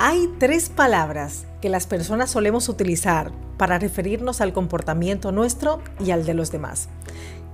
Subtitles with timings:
[0.00, 6.24] Hay tres palabras que las personas solemos utilizar para referirnos al comportamiento nuestro y al
[6.24, 6.88] de los demás,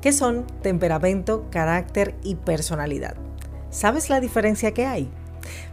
[0.02, 3.16] que son temperamento, carácter y personalidad.
[3.70, 5.08] ¿Sabes la diferencia que hay?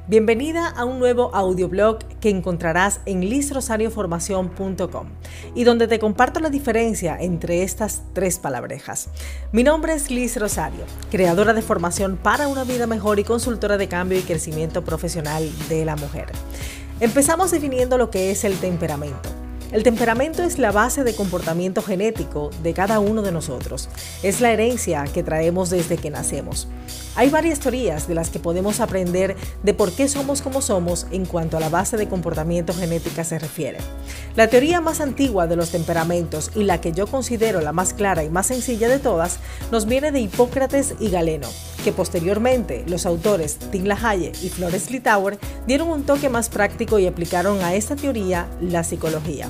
[0.07, 5.07] Bienvenida a un nuevo audioblog que encontrarás en lisrosarioformación.com
[5.55, 9.09] y donde te comparto la diferencia entre estas tres palabrejas.
[9.51, 13.87] Mi nombre es Liz Rosario, creadora de formación para una vida mejor y consultora de
[13.87, 16.27] cambio y crecimiento profesional de la mujer.
[16.99, 19.29] Empezamos definiendo lo que es el temperamento.
[19.71, 23.87] El temperamento es la base de comportamiento genético de cada uno de nosotros.
[24.21, 26.67] Es la herencia que traemos desde que nacemos.
[27.15, 31.25] Hay varias teorías de las que podemos aprender de por qué somos como somos en
[31.25, 33.77] cuanto a la base de comportamiento genética se refiere.
[34.35, 38.25] La teoría más antigua de los temperamentos y la que yo considero la más clara
[38.25, 39.39] y más sencilla de todas
[39.71, 41.47] nos viene de Hipócrates y Galeno,
[41.85, 47.07] que posteriormente los autores Tim LaHaye y Flores Litauer dieron un toque más práctico y
[47.07, 49.49] aplicaron a esta teoría la psicología.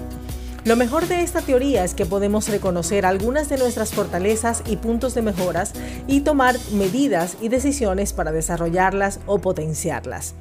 [0.64, 5.16] Lo mejor de esta teoría es que podemos reconocer algunas de nuestras fortalezas y puntos
[5.16, 5.74] de mejoras
[6.06, 10.36] y tomar medidas y decisiones para desarrollarlas o potenciarlas.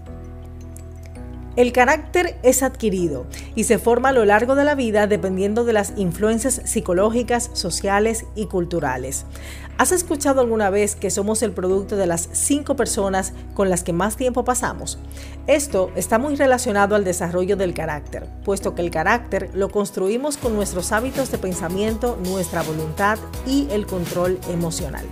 [1.57, 5.73] El carácter es adquirido y se forma a lo largo de la vida dependiendo de
[5.73, 9.25] las influencias psicológicas, sociales y culturales.
[9.81, 13.95] ¿Has escuchado alguna vez que somos el producto de las cinco personas con las que
[13.95, 14.99] más tiempo pasamos?
[15.47, 20.55] Esto está muy relacionado al desarrollo del carácter, puesto que el carácter lo construimos con
[20.55, 25.07] nuestros hábitos de pensamiento, nuestra voluntad y el control emocional.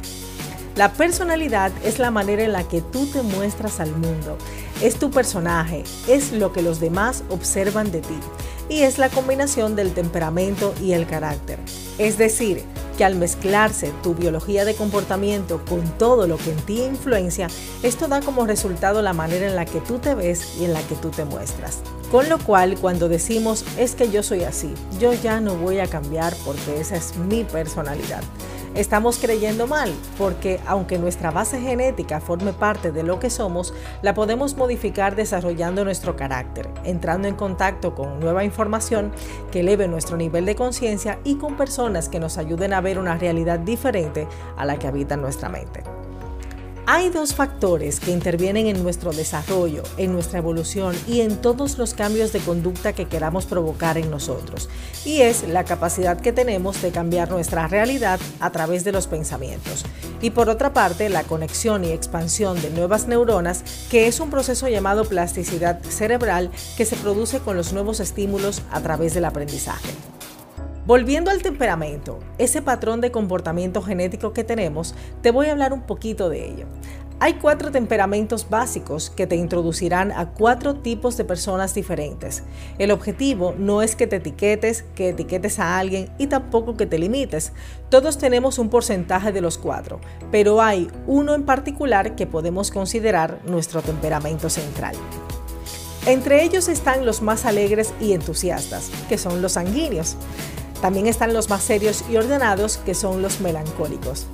[0.76, 4.36] La personalidad es la manera en la que tú te muestras al mundo.
[4.82, 8.20] Es tu personaje, es lo que los demás observan de ti
[8.68, 11.58] y es la combinación del temperamento y el carácter.
[11.96, 12.64] Es decir,
[12.98, 17.46] que al mezclarse tu biología de comportamiento con todo lo que en ti influencia,
[17.82, 20.82] esto da como resultado la manera en la que tú te ves y en la
[20.82, 21.78] que tú te muestras.
[22.10, 25.86] Con lo cual, cuando decimos es que yo soy así, yo ya no voy a
[25.86, 28.22] cambiar porque esa es mi personalidad
[28.78, 34.14] estamos creyendo mal, porque aunque nuestra base genética forme parte de lo que somos, la
[34.14, 39.12] podemos modificar desarrollando nuestro carácter, entrando en contacto con nueva información
[39.50, 43.18] que eleve nuestro nivel de conciencia y con personas que nos ayuden a ver una
[43.18, 45.97] realidad diferente a la que habita nuestra mente.
[46.90, 51.92] Hay dos factores que intervienen en nuestro desarrollo, en nuestra evolución y en todos los
[51.92, 54.70] cambios de conducta que queramos provocar en nosotros.
[55.04, 59.84] Y es la capacidad que tenemos de cambiar nuestra realidad a través de los pensamientos.
[60.22, 64.66] Y por otra parte, la conexión y expansión de nuevas neuronas, que es un proceso
[64.66, 69.90] llamado plasticidad cerebral que se produce con los nuevos estímulos a través del aprendizaje.
[70.88, 75.82] Volviendo al temperamento, ese patrón de comportamiento genético que tenemos, te voy a hablar un
[75.82, 76.64] poquito de ello.
[77.20, 82.42] Hay cuatro temperamentos básicos que te introducirán a cuatro tipos de personas diferentes.
[82.78, 86.98] El objetivo no es que te etiquetes, que etiquetes a alguien y tampoco que te
[86.98, 87.52] limites.
[87.90, 90.00] Todos tenemos un porcentaje de los cuatro,
[90.30, 94.94] pero hay uno en particular que podemos considerar nuestro temperamento central.
[96.06, 100.16] Entre ellos están los más alegres y entusiastas, que son los sanguíneos.
[100.80, 104.26] También están los más serios y ordenados, que son los melancólicos.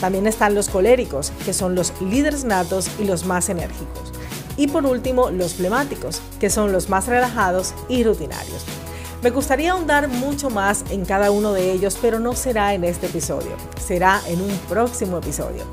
[0.00, 4.12] También están los coléricos, que son los líderes natos y los más enérgicos.
[4.56, 8.64] Y por último, los flemáticos, que son los más relajados y rutinarios.
[9.22, 13.06] Me gustaría ahondar mucho más en cada uno de ellos, pero no será en este
[13.06, 13.50] episodio,
[13.84, 15.64] será en un próximo episodio.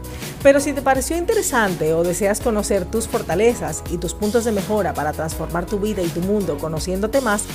[0.45, 4.93] Pero si te pareció interesante o deseas conocer tus fortalezas y tus puntos de mejora
[4.93, 7.45] para transformar tu vida y tu mundo conociéndote más,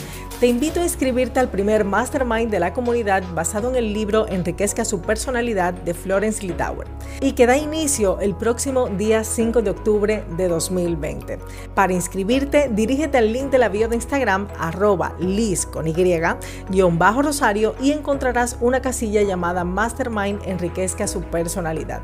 [0.41, 4.85] te invito a inscribirte al primer mastermind de la comunidad basado en el libro Enriquezca
[4.85, 6.89] su personalidad de Florence Litauer
[7.21, 11.39] y que da inicio el próximo día 5 de octubre de 2020.
[11.77, 17.93] Para inscribirte, dirígete al link de la bio de Instagram arroba y bajo rosario y
[17.93, 22.03] encontrarás una casilla llamada Mastermind Enriquezca su personalidad.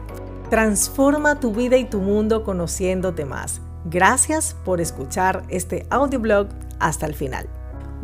[0.50, 3.60] Transforma tu vida y tu mundo conociéndote más.
[3.84, 6.46] Gracias por escuchar este audioblog
[6.78, 7.48] hasta el final.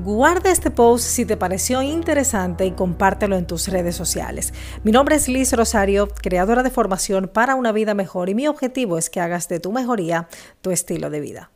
[0.02, 4.52] Guarda este post si te pareció interesante y compártelo en tus redes sociales.
[4.82, 8.98] Mi nombre es Liz Rosario, creadora de formación para una vida mejor y mi objetivo
[8.98, 10.26] es que hagas de tu mejoría
[10.62, 11.50] tu estilo de vida.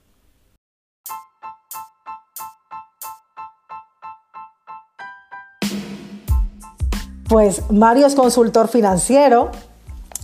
[7.29, 9.51] Pues Mario es consultor financiero,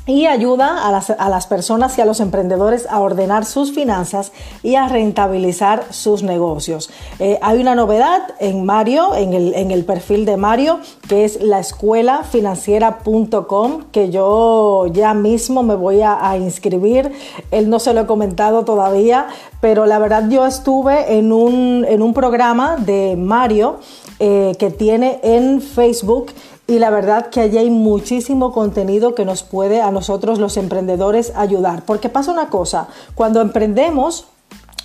[0.07, 4.33] y ayuda a las, a las, personas y a los emprendedores a ordenar sus finanzas
[4.63, 6.91] y a rentabilizar sus negocios.
[7.19, 11.41] Eh, hay una novedad en Mario, en el, en el, perfil de Mario, que es
[11.41, 17.13] la escuela financiera.com, que yo ya mismo me voy a, a, inscribir.
[17.51, 19.29] Él no se lo he comentado todavía,
[19.61, 23.79] pero la verdad yo estuve en un, en un programa de Mario
[24.19, 26.27] eh, que tiene en Facebook
[26.73, 31.31] y la verdad que allí hay muchísimo contenido que nos puede a nosotros los emprendedores
[31.37, 31.85] ayudar.
[31.85, 34.25] Porque pasa una cosa, cuando emprendemos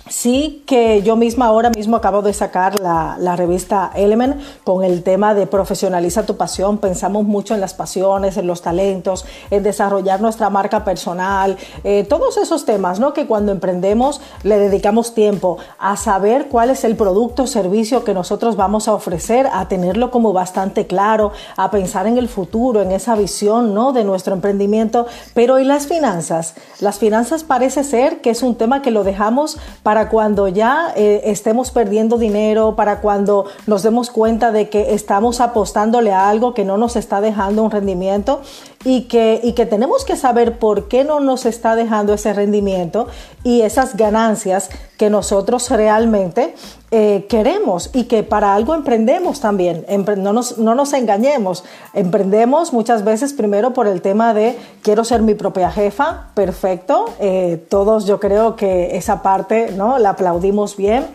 [0.08, 5.34] Sí que yo misma ahora mismo acabo de sacar la, revista Element con el tema
[5.34, 6.78] de profesionaliza tu pasión.
[6.78, 12.38] Pensamos mucho en las pasiones, en los talentos, en desarrollar nuestra marca personal, eh, todos
[12.38, 13.12] esos temas, ¿no?
[13.12, 18.14] Que cuando emprendemos le dedicamos tiempo a saber cuál es el producto o servicio que
[18.14, 22.92] nosotros vamos a ofrecer, a tenerlo como bastante claro, a pensar en el futuro, en
[22.92, 23.92] esa visión, ¿no?
[23.92, 25.06] De nuestro emprendimiento.
[25.34, 26.54] Pero ¿y las finanzas?
[26.80, 30.92] Las finanzas parece ser que es un tema que lo dejamos para para cuando ya
[30.94, 36.54] eh, estemos perdiendo dinero, para cuando nos demos cuenta de que estamos apostándole a algo
[36.54, 38.40] que no nos está dejando un rendimiento
[38.84, 43.08] y que, y que tenemos que saber por qué no nos está dejando ese rendimiento
[43.42, 46.54] y esas ganancias que nosotros realmente
[46.90, 49.84] eh, queremos y que para algo emprendemos también.
[50.16, 51.62] no, nos, no nos engañemos.
[51.92, 57.04] Emprendemos muchas veces primero por el tema de quiero ser mi propia jefa, perfecto.
[57.20, 59.98] Eh, todos yo creo que esa parte ¿no?
[59.98, 61.06] la aplaudimos bien.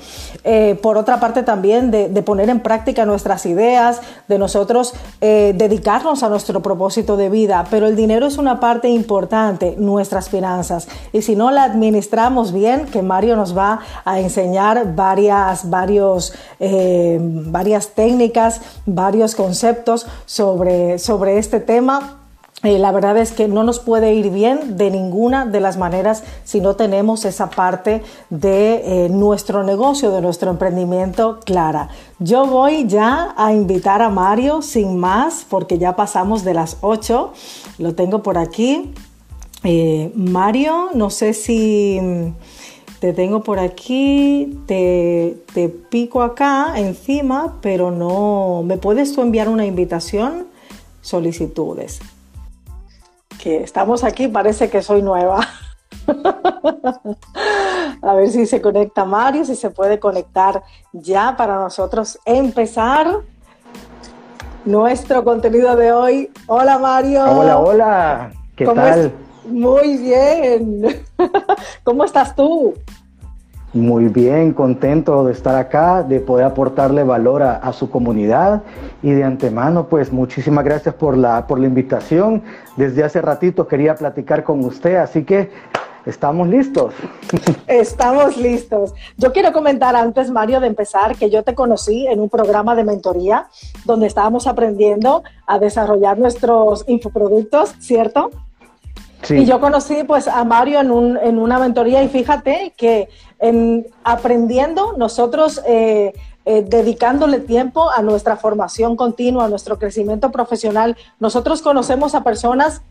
[0.43, 6.21] Eh, por otra parte también de, de, poner en práctica nuestras ideas, de nosotros dedicarnos
[6.23, 7.52] a nuestro propósito de vida.
[7.69, 10.87] Pero el dinero es una parte importante, nuestras finanzas.
[11.11, 17.19] Y si no la administramos bien, que Mario nos va a enseñar varias, varios, eh,
[17.21, 22.22] varias técnicas, varios conceptos sobre, sobre este tema.
[22.63, 26.23] Eh, la verdad es que no nos puede ir bien de ninguna de las maneras
[26.43, 31.89] si no tenemos esa parte de eh, nuestro negocio, de nuestro emprendimiento clara.
[32.19, 37.33] Yo voy ya a invitar a Mario sin más porque ya pasamos de las 8.
[37.79, 38.93] Lo tengo por aquí.
[40.15, 41.97] Mario, no sé si
[43.03, 45.43] te tengo por aquí, te,
[45.89, 50.47] pico acá encima, pero no, ¿me puedes tú enviar una invitación?
[51.01, 51.99] Solicitudes.
[53.43, 55.41] Que estamos aquí, parece que soy nueva.
[58.01, 60.63] A ver si se conecta Mario, si se puede conectar
[60.93, 63.19] ya para nosotros empezar
[64.63, 66.31] nuestro contenido de hoy.
[66.47, 67.21] Hola Mario.
[67.21, 68.31] Hola, hola.
[68.55, 69.11] ¿Qué tal?
[69.45, 71.03] Muy bien.
[71.83, 72.75] ¿Cómo estás tú?
[73.73, 78.61] Muy bien, contento de estar acá, de poder aportarle valor a, su comunidad
[79.01, 82.43] y de antemano, pues muchísimas gracias por la, por la invitación.
[82.77, 85.49] Desde hace ratito quería platicar con usted, así que
[86.05, 86.93] estamos listos.
[87.67, 88.93] Estamos listos.
[89.17, 92.83] Yo quiero comentar antes, Mario, de empezar, que yo te conocí en un programa de
[92.83, 93.47] mentoría
[93.85, 98.29] donde estábamos aprendiendo a desarrollar nuestros infoproductos, ¿cierto?
[99.29, 103.07] Y yo conocí pues a Mario en, un, en una mentoría y fíjate que
[103.43, 106.13] en, aprendiendo nosotros eh,
[106.45, 112.81] eh, dedicándole tiempo a nuestra formación continua, a nuestro crecimiento profesional, nosotros conocemos a personas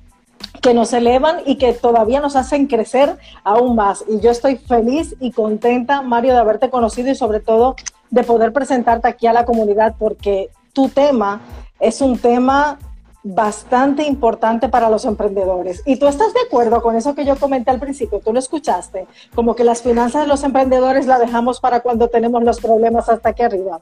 [0.61, 4.05] que nos elevan y que todavía nos hacen crecer aún más.
[4.07, 7.75] Y yo estoy feliz y contenta, Mario, de haberte conocido y sobre todo
[8.11, 11.41] de poder presentarte aquí a la comunidad porque tu tema
[11.81, 12.79] es un tema
[13.23, 15.83] bastante importante para los emprendedores.
[15.87, 18.21] ¿Y tú estás de acuerdo con eso que yo comenté al principio?
[18.21, 22.43] Tú lo escuchaste, como que las finanzas de los emprendedores la dejamos para cuando tenemos
[22.43, 23.81] los problemas hasta aquí arriba.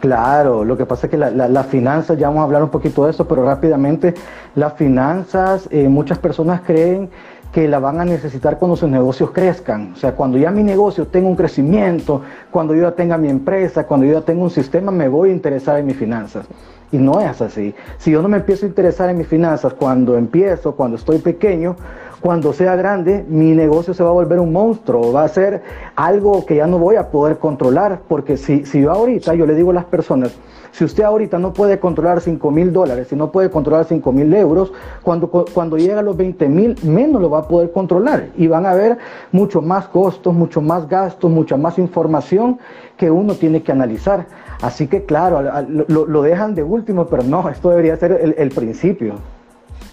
[0.00, 3.10] Claro, lo que pasa es que las finanzas, ya vamos a hablar un poquito de
[3.10, 4.14] eso, pero rápidamente,
[4.54, 7.10] las finanzas, eh, muchas personas creen
[7.52, 9.92] que la van a necesitar cuando sus negocios crezcan.
[9.94, 13.86] O sea, cuando ya mi negocio tenga un crecimiento, cuando yo ya tenga mi empresa,
[13.86, 16.46] cuando yo ya tenga un sistema, me voy a interesar en mis finanzas.
[16.90, 17.74] Y no es así.
[17.98, 21.76] Si yo no me empiezo a interesar en mis finanzas cuando empiezo, cuando estoy pequeño,
[22.20, 25.62] cuando sea grande, mi negocio se va a volver un monstruo, va a ser
[25.96, 29.54] algo que ya no voy a poder controlar, porque si, si yo ahorita, yo le
[29.54, 30.36] digo a las personas,
[30.72, 34.32] si usted ahorita no puede controlar 5 mil dólares, si no puede controlar 5 mil
[34.34, 34.72] euros,
[35.02, 38.28] cuando, cuando llega a los 20 mil, menos lo va a poder controlar.
[38.36, 38.98] Y van a haber
[39.32, 42.58] mucho más costos, mucho más gastos, mucha más información
[42.96, 44.26] que uno tiene que analizar.
[44.62, 49.14] Así que claro, lo, dejan de último, pero no, esto debería ser el, principio.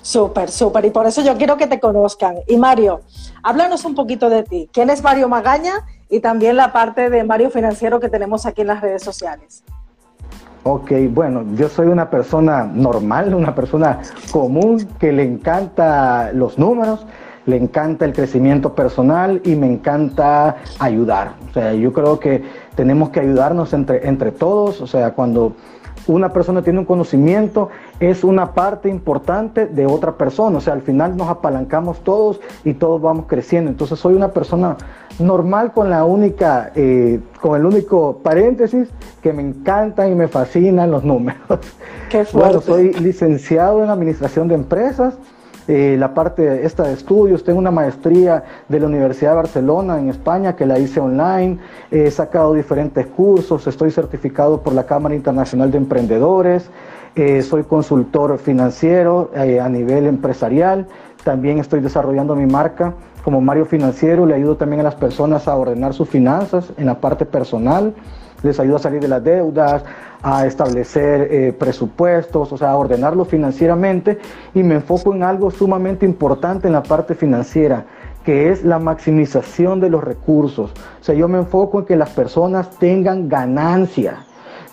[0.06, 0.86] Súper, súper.
[0.86, 2.36] Y por eso yo quiero que te conozcan.
[2.48, 3.02] Y Mario,
[3.42, 4.70] háblanos un poquito de ti.
[4.72, 5.84] ¿Quién es Mario Magaña?
[6.12, 9.64] Y también la parte de Mario Financiero que tenemos aquí en las redes sociales.
[10.62, 14.00] Ok, bueno, yo soy una persona normal, una persona
[14.32, 17.04] común que le encanta los números,
[17.48, 21.34] le encanta el crecimiento personal y me encanta ayudar.
[21.50, 22.44] O sea, yo creo que
[22.76, 24.82] tenemos que ayudarnos entre, entre todos.
[24.82, 25.56] O sea, cuando
[26.08, 27.70] una persona tiene un conocimiento,
[28.00, 30.58] es una parte importante de otra persona.
[30.58, 33.70] O sea, al final nos apalancamos todos y todos vamos creciendo.
[33.72, 34.78] Entonces soy una persona
[35.20, 38.90] normal con la única, eh, con el único paréntesis
[39.22, 41.42] que me encantan y me fascinan los números.
[42.10, 45.16] Qué bueno, soy licenciado en administración de empresas.
[45.68, 50.10] Eh, la parte esta de estudios, tengo una maestría de la Universidad de Barcelona en
[50.10, 51.58] España que la hice online,
[51.90, 56.70] he sacado diferentes cursos, estoy certificado por la Cámara Internacional de Emprendedores,
[57.16, 60.86] eh, soy consultor financiero eh, a nivel empresarial,
[61.24, 62.94] también estoy desarrollando mi marca
[63.24, 67.02] como Mario Financiero, le ayudo también a las personas a ordenar sus finanzas en la
[67.02, 67.96] parte personal,
[68.44, 69.84] les ayudo a salir de las deudas,
[70.22, 74.18] a establecer eh, presupuestos, o sea, a ordenarlo financieramente
[74.54, 77.86] y me enfoco en algo sumamente importante en la parte financiera,
[78.24, 80.72] que es la maximización de los recursos.
[80.72, 84.26] O sea, yo me enfoco en que las personas tengan ganancia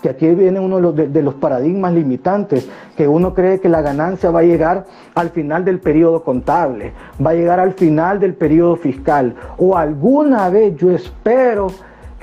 [0.03, 4.29] que aquí viene uno de de los, paradigmas limitantes, que uno cree que la ganancia
[4.31, 4.85] va a llegar
[5.15, 6.91] al final del periodo contable,
[7.25, 11.67] va a llegar al final del periodo fiscal, o alguna vez yo espero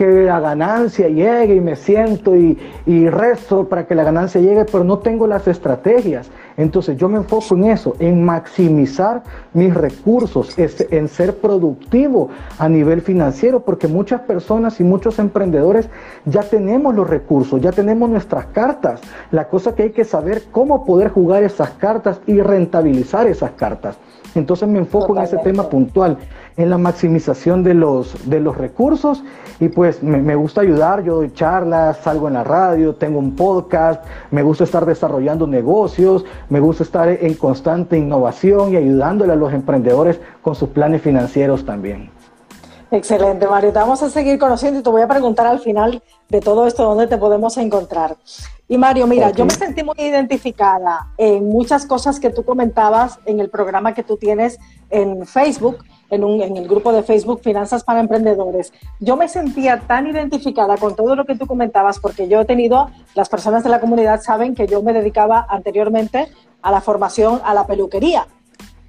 [0.00, 2.56] que la ganancia llegue y me siento y,
[3.10, 6.30] rezo para que la ganancia llegue, pero no tengo las estrategias.
[6.56, 13.02] Entonces yo me enfoco en eso, en maximizar mis recursos, en ser productivo a nivel
[13.02, 15.90] financiero, porque muchas personas y muchos emprendedores
[16.24, 19.02] ya tenemos los recursos, ya tenemos nuestras cartas.
[19.30, 23.98] La cosa que hay que saber cómo poder jugar esas cartas y rentabilizar esas cartas.
[24.34, 26.18] Entonces me enfoco en ese tema puntual,
[26.56, 29.22] en la maximización de los, de los recursos
[29.58, 34.04] y pues me, gusta ayudar, yo doy charlas, salgo en la radio, tengo un podcast,
[34.30, 39.52] me gusta estar desarrollando negocios, me gusta estar en constante innovación y ayudándole a los
[39.52, 42.10] emprendedores con sus planes financieros también.
[42.92, 43.72] Excelente, Mario.
[43.72, 46.82] Te vamos a seguir conociendo y te voy a preguntar al final de todo esto
[46.82, 48.16] dónde te podemos encontrar.
[48.66, 53.38] Y Mario, mira, yo me sentí muy identificada en muchas cosas que tú comentabas en
[53.38, 54.58] el programa que tú tienes
[54.90, 58.72] en Facebook, en, un, en el grupo de Facebook Finanzas para Emprendedores.
[58.98, 62.90] Yo me sentía tan identificada con todo lo que tú comentabas porque yo he tenido,
[63.14, 66.28] las personas de la comunidad saben que yo me dedicaba anteriormente
[66.60, 68.26] a la formación a la peluquería.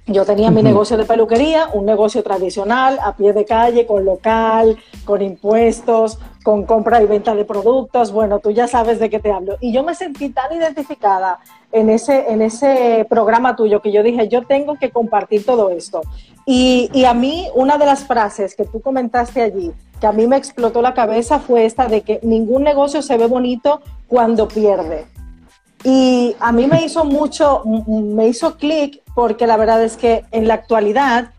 [0.06, 4.76] Yo tenía mi negocio de peluquería, un negocio tradicional, a pie de calle, con local,
[5.04, 8.10] con impuestos, con compra y venta de productos.
[8.10, 9.58] Bueno, tú ya sabes de qué te hablo.
[9.60, 11.38] Y yo me sentí tan identificada
[11.70, 16.00] en ese, en ese programa tuyo que yo dije, yo tengo que compartir todo esto.
[16.46, 20.26] Y, y a mí, una de las frases que tú comentaste allí, que a mí
[20.26, 25.11] me explotó la cabeza, fue esta de que ningún negocio se ve bonito cuando pierde.
[25.84, 30.46] Y a mí me hizo mucho, me hizo clic porque la verdad es que en
[30.46, 31.30] la actualidad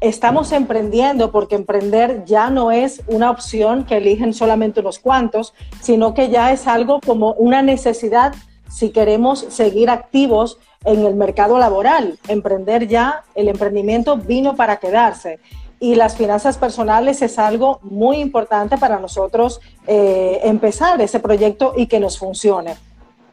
[0.00, 6.14] estamos emprendiendo porque emprender ya no es una opción que eligen solamente unos cuantos, sino
[6.14, 8.34] que ya es algo como una necesidad
[8.70, 12.18] si queremos seguir activos en el mercado laboral.
[12.28, 15.40] Emprender ya, el emprendimiento vino para quedarse.
[15.78, 21.86] Y las finanzas personales es algo muy importante para nosotros eh, empezar ese proyecto y
[21.86, 22.76] que nos funcione.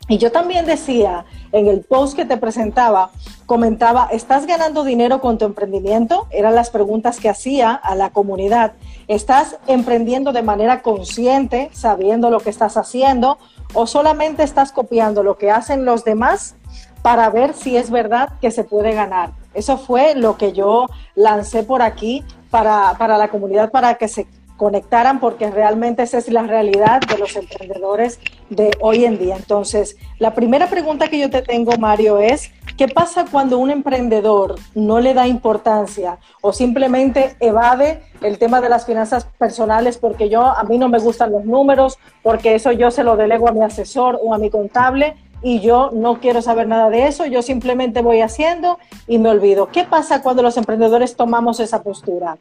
[0.09, 3.11] Y yo también decía en el post que te presentaba,
[3.45, 6.27] comentaba, ¿estás ganando dinero con tu emprendimiento?
[6.29, 8.73] Eran las preguntas que hacía a la comunidad.
[9.07, 13.37] ¿Estás emprendiendo de manera consciente, sabiendo lo que estás haciendo?
[13.73, 16.55] ¿O solamente estás copiando lo que hacen los demás
[17.01, 19.31] para ver si es verdad que se puede ganar?
[19.53, 24.25] Eso fue lo que yo lancé por aquí para, para la comunidad, para que se
[24.57, 29.35] conectaran porque realmente esa es la realidad de los emprendedores de hoy en día.
[29.37, 34.55] Entonces, la primera pregunta que yo te tengo, Mario, es, ¿qué pasa cuando un emprendedor
[34.75, 40.43] no le da importancia o simplemente evade el tema de las finanzas personales porque yo,
[40.43, 43.63] a mí no me gustan los números, porque eso yo se lo delego a mi
[43.63, 45.15] asesor o a mi contable?
[45.41, 49.67] y yo no quiero saber nada de eso, yo simplemente voy haciendo y me olvido.
[49.67, 52.37] ¿Qué pasa cuando los emprendedores tomamos esa postura?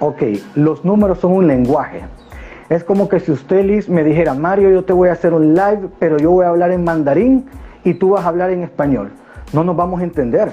[0.00, 0.22] Ok,
[0.54, 2.02] los números son un lenguaje.
[2.68, 5.88] Es como que si usted, me dijera, Mario, yo te voy a hacer un live,
[5.98, 7.46] pero yo voy a hablar en mandarín
[7.82, 9.10] y tú vas a hablar en español.
[9.52, 10.52] No nos vamos a entender.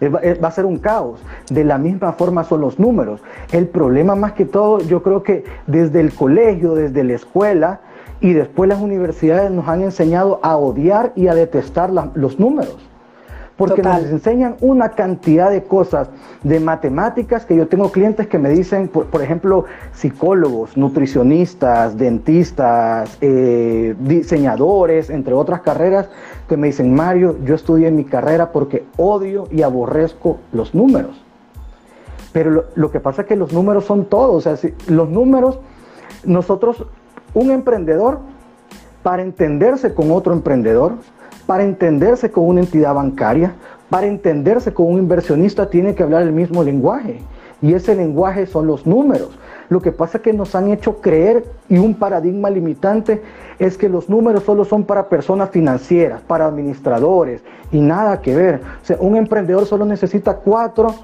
[0.00, 1.20] Va a ser un caos.
[1.50, 3.20] De la misma forma son los números.
[3.50, 7.80] El problema más que todo, yo creo que desde el colegio, desde la escuela
[8.20, 12.76] y después las universidades nos han enseñado a odiar y a detestar los números.
[13.58, 16.08] Porque nos enseñan una cantidad de cosas
[16.44, 23.96] de matemáticas que yo tengo clientes que me dicen, por, ejemplo, psicólogos, nutricionistas, dentistas, eh,
[23.98, 26.08] diseñadores, entre otras carreras,
[26.48, 31.20] que me dicen, Mario, yo estudié mi carrera porque odio y aborrezco los números.
[32.32, 34.54] Pero lo, que pasa es que los números son todo, o sea,
[34.86, 35.58] los números,
[36.24, 36.86] nosotros,
[37.34, 38.20] un emprendedor,
[39.02, 40.92] para entenderse con otro emprendedor,
[41.48, 43.54] para entenderse con una entidad bancaria,
[43.88, 47.22] para entenderse con un inversionista, tiene que hablar el mismo lenguaje.
[47.62, 49.30] Y ese lenguaje son los números.
[49.70, 53.22] Lo que pasa es que nos han hecho creer y un paradigma limitante
[53.58, 57.40] es que los números solo son para personas financieras, para administradores
[57.72, 58.60] y nada que ver.
[58.82, 60.94] O sea, un emprendedor solo necesita cuatro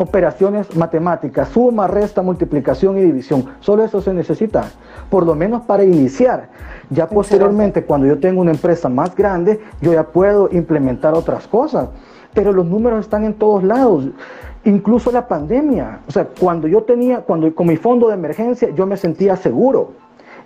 [0.00, 3.44] operaciones matemáticas, suma, resta, multiplicación y división.
[3.60, 4.64] Solo eso se necesita,
[5.10, 6.48] por lo menos para iniciar.
[6.88, 11.90] Ya posteriormente, cuando yo tengo una empresa más grande, yo ya puedo implementar otras cosas.
[12.32, 14.08] Pero los números están en todos lados.
[14.64, 16.00] Incluso la pandemia.
[16.08, 19.92] O sea, cuando yo tenía, cuando con mi fondo de emergencia, yo me sentía seguro.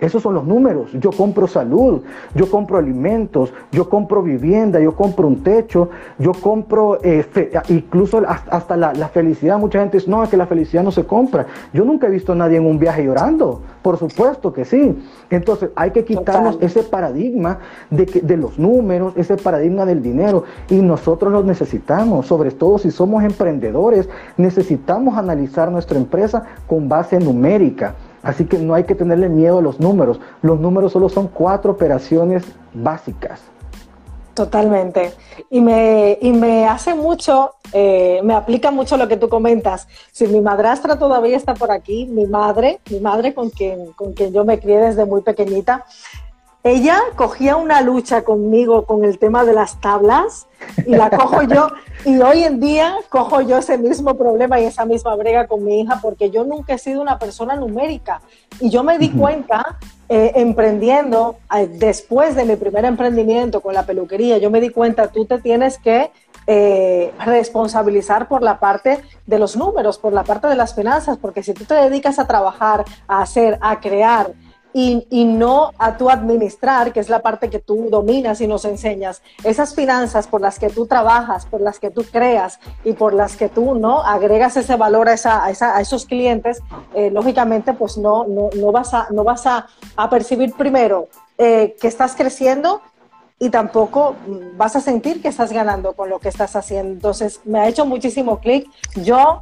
[0.00, 0.92] Esos son los números.
[0.92, 2.02] Yo compro salud,
[2.34, 7.24] yo compro alimentos, yo compro vivienda, yo compro un techo, yo compro eh,
[7.68, 9.58] incluso hasta la, felicidad.
[9.58, 11.46] Mucha gente dice, no, es que la felicidad no se compra.
[11.72, 13.60] Yo nunca he visto a nadie en un viaje llorando.
[13.82, 14.96] Por supuesto que sí.
[15.30, 17.58] Entonces hay que quitarnos ese paradigma
[17.90, 20.44] de, que, de los números, ese paradigma del dinero.
[20.70, 27.18] Y nosotros lo necesitamos, sobre todo si somos emprendedores, necesitamos analizar nuestra empresa con base
[27.18, 27.94] numérica.
[28.25, 30.19] Así que no hay que tenerle miedo a los números.
[30.43, 33.40] Los números solo son cuatro operaciones básicas.
[34.35, 35.12] Totalmente.
[35.49, 39.87] Y me, y me hace mucho, eh, me aplica mucho lo que tú comentas.
[40.11, 44.33] Si mi madrastra todavía está por aquí, mi madre, mi madre con quien, con quien
[44.33, 45.85] yo me crié desde muy pequeñita,
[46.64, 50.47] ella cogía una lucha conmigo con el tema de las tablas
[50.87, 51.68] y la cojo yo.
[52.06, 55.80] Y hoy en día cojo yo ese mismo problema y esa misma brega con mi
[55.80, 58.21] hija porque yo nunca he sido una persona numérica.
[58.61, 59.78] Y yo me di cuenta
[60.11, 65.09] eh, emprendiendo eh, después de mi primer emprendimiento con la peluquería yo me di cuenta
[65.09, 66.11] tú te tienes que
[66.47, 71.42] eh, responsabilizar por la parte de los números, por la parte de las finanzas, porque
[71.42, 74.33] si tú te dedicas a trabajar, a hacer, a crear,
[74.76, 79.23] y, no a tu administrar, que es la parte que tú dominas y nos enseñas.
[79.45, 83.37] Esas finanzas por las que tú trabajas, por las que tú creas y por las
[83.37, 86.61] que tú no agregas ese valor a, esa, a, esos clientes,
[86.93, 89.66] eh, lógicamente pues no, no, no, vas, a, no vas a,
[90.11, 92.83] percibir primero eh, que estás creciendo
[93.39, 94.17] y tampoco
[94.56, 96.93] vas a sentir que estás ganando con lo que estás haciendo.
[96.93, 98.69] Entonces, me ha hecho muchísimo clic.
[98.97, 99.41] Yo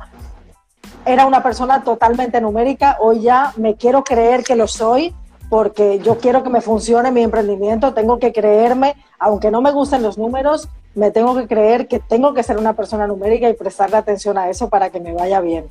[1.07, 5.15] era una persona totalmente numérica, hoy ya me quiero creer que lo soy
[5.53, 10.03] porque yo quiero que me funcione mi emprendimiento, tengo que creerme, aunque no me gusten
[10.03, 13.99] los números, me tengo que creer que tengo que ser una persona numérica y prestarle
[13.99, 15.67] atención a eso para que me vaya bien.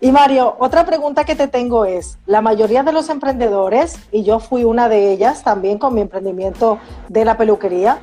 [0.00, 4.40] Y Mario, otra pregunta que te tengo es, la mayoría de los emprendedores, y yo
[4.40, 8.00] fui una de ellas también con mi emprendimiento de la peluquería,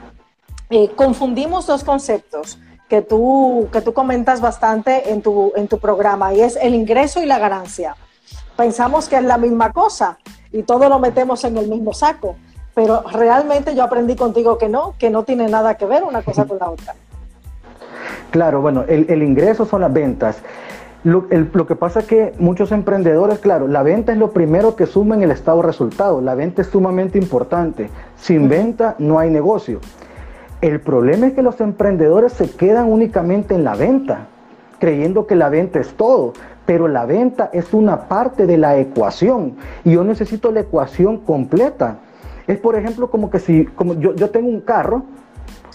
[0.70, 6.34] eh, confundimos dos conceptos que tú, que tú comentas bastante en tu, en tu programa,
[6.34, 7.98] y es el ingreso y la ganancia.
[8.56, 10.18] Pensamos que es la misma cosa,
[10.54, 12.36] y todo lo metemos en el mismo saco.
[12.74, 16.46] Pero realmente yo aprendí contigo que no, que no tiene nada que ver una cosa
[16.46, 16.96] con la otra.
[18.32, 20.42] Claro, bueno, el, ingreso son las ventas.
[21.04, 25.16] Lo, que pasa es que muchos emprendedores, claro, la venta es lo primero que suma
[25.16, 26.22] en el estado resultado.
[26.22, 27.89] La venta es sumamente importante.
[28.16, 29.80] Sin venta no hay negocio.
[30.62, 34.28] El problema es que los emprendedores se quedan únicamente en la venta,
[34.80, 36.34] creyendo que la venta es todo
[36.65, 41.97] pero la venta es una parte de la ecuación y yo necesito la ecuación completa.
[42.47, 45.04] Es por ejemplo como que si como yo, tengo un carro,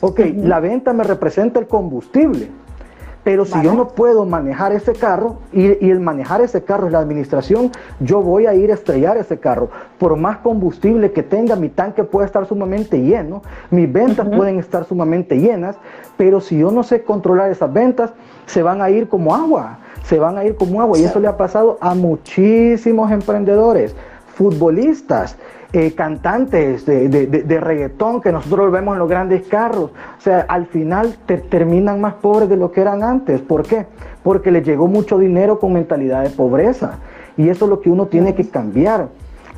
[0.01, 2.49] ok, la venta me representa el combustible,
[3.25, 7.01] pero si yo no puedo manejar ese carro y, el manejar ese carro es la
[7.01, 7.71] administración,
[8.01, 9.69] yo voy a ir a estrellar ese carro.
[9.99, 14.85] Por más combustible que tenga, mi tanque puede estar sumamente lleno, mis ventas pueden estar
[14.85, 15.77] sumamente llenas,
[16.17, 18.13] pero si yo no sé controlar esas ventas,
[18.47, 20.99] se van a ir como agua se van a ir como agua.
[20.99, 23.95] Y eso le ha pasado a muchísimos emprendedores,
[24.35, 25.37] futbolistas,
[25.75, 29.91] eh, cantantes de, reggaetón que nosotros vemos en los grandes carros.
[29.91, 31.19] O sea, al final
[31.51, 33.43] terminan más pobres de lo que eran antes.
[33.43, 33.85] ¿Por qué?
[34.23, 37.01] Porque les llegó mucho dinero con mentalidad de pobreza.
[37.37, 39.09] Y eso es lo que uno tiene que cambiar.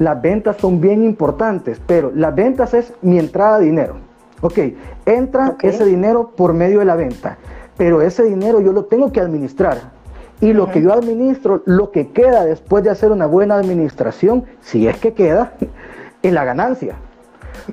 [0.01, 3.95] Las ventas son bien importantes, pero las ventas es mi entrada de dinero.
[4.41, 4.59] Ok,
[5.07, 7.37] entra ese dinero por medio de la venta,
[7.77, 10.00] pero ese dinero yo lo tengo que administrar
[10.41, 14.89] y lo que yo administro, lo que queda después de hacer una buena administración, si
[14.89, 15.53] es que queda,
[16.23, 16.97] es la ganancia.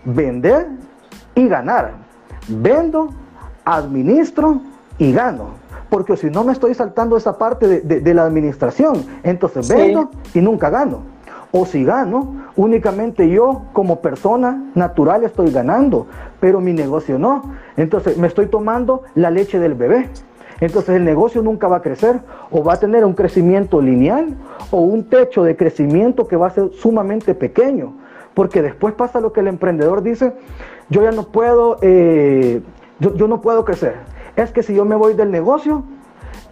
[0.04, 0.68] Vender
[1.34, 1.94] y ganar.
[2.48, 3.10] Vendo,
[3.64, 4.62] administro
[4.98, 5.52] y gano.
[5.90, 10.70] Porque si no me estoy saltando esa parte de, la administración, entonces vendo y nunca
[10.70, 11.04] gano.
[11.52, 16.08] O si gano, únicamente yo como persona natural estoy ganando,
[16.42, 17.54] pero mi negocio no.
[17.78, 20.10] Entonces me estoy tomando la leche del bebé.
[20.60, 22.20] Entonces el negocio nunca va a crecer
[22.52, 24.36] o va a tener un crecimiento lineal
[24.72, 27.94] o un techo de crecimiento que va a ser sumamente pequeño.
[28.34, 30.34] Porque después pasa lo que el emprendedor dice,
[30.90, 32.62] yo ya no puedo, eh,
[33.00, 33.96] yo no puedo crecer.
[34.36, 35.84] Es que si yo me voy del negocio,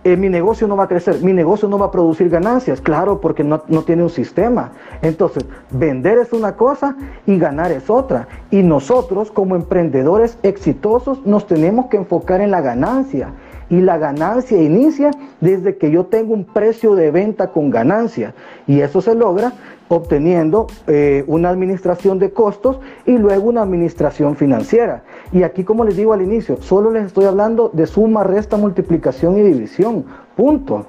[0.05, 3.19] eh, mi negocio no va a crecer, mi negocio no va a producir ganancias, claro,
[3.19, 4.71] porque no, no, tiene un sistema.
[5.01, 8.27] Entonces, vender es una cosa y ganar es otra.
[8.51, 13.33] Y nosotros como emprendedores exitosos nos tenemos que enfocar en la ganancia.
[13.69, 18.33] Y la ganancia inicia desde que yo tengo un precio de venta con ganancia.
[18.67, 19.53] Y eso se logra
[19.87, 25.03] obteniendo eh, una administración de costos y luego una administración financiera.
[25.31, 29.37] Y aquí, como les digo al inicio, solo les estoy hablando de suma, resta, multiplicación
[29.37, 30.05] y división.
[30.35, 30.87] Punto.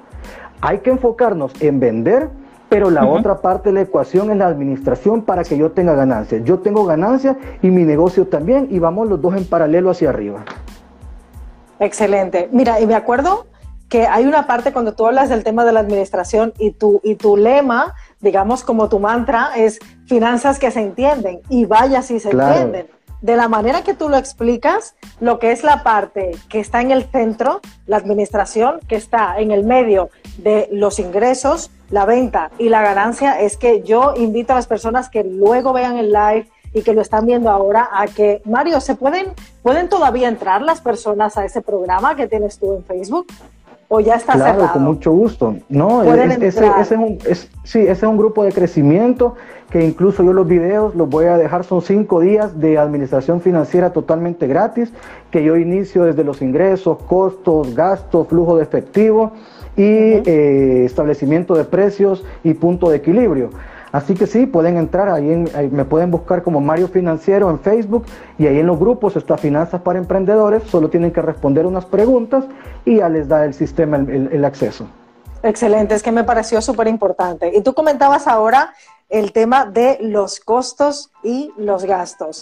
[0.61, 2.29] Hay que enfocarnos en vender,
[2.69, 6.43] pero la otra parte de la ecuación es la administración para que yo tenga ganancias.
[6.43, 10.43] Yo tengo ganancias y mi negocio también y vamos los dos en paralelo hacia arriba.
[11.79, 12.49] Excelente.
[12.51, 13.47] Mira, y me acuerdo
[13.89, 17.15] que hay una parte cuando tú hablas del tema de la administración y tu, y
[17.15, 22.31] tu lema digamos, como tu mantra es finanzas que se entienden y vaya si se
[22.31, 22.87] entienden.
[23.21, 26.91] De la manera que tú lo explicas, lo que es la parte que está en
[26.91, 32.69] el centro, la administración, que está en el medio de los ingresos, la venta y
[32.69, 36.81] la ganancia, es que yo invito a las personas que luego vean el live y
[36.81, 39.27] que lo están viendo ahora a que, Mario, ¿se pueden,
[39.63, 43.27] pueden todavía entrar las personas a ese programa que tienes tú en Facebook?
[43.89, 45.55] o ya está claro, con mucho gusto.
[45.69, 47.19] No, ese, es un,
[47.63, 49.35] sí, ese es un grupo de crecimiento
[49.69, 53.91] que incluso yo los videos los voy a dejar, son cinco días de administración financiera
[53.91, 54.93] totalmente gratis,
[55.31, 59.31] que yo inicio desde los ingresos, costos, gastos, flujo de efectivo
[59.75, 63.49] y eh, establecimiento de precios y punto de equilibrio.
[63.91, 68.05] Así que sí, pueden entrar, ahí, me pueden buscar como Mario Financiero en Facebook
[68.37, 72.45] y ahí en los grupos está Finanzas para Emprendedores, solo tienen que responder unas preguntas
[72.85, 74.87] y ya les da el sistema el, acceso.
[75.43, 77.51] Excelente, es que me pareció súper importante.
[77.55, 78.73] Y tú comentabas ahora
[79.09, 82.41] el tema de los costos y los gastos.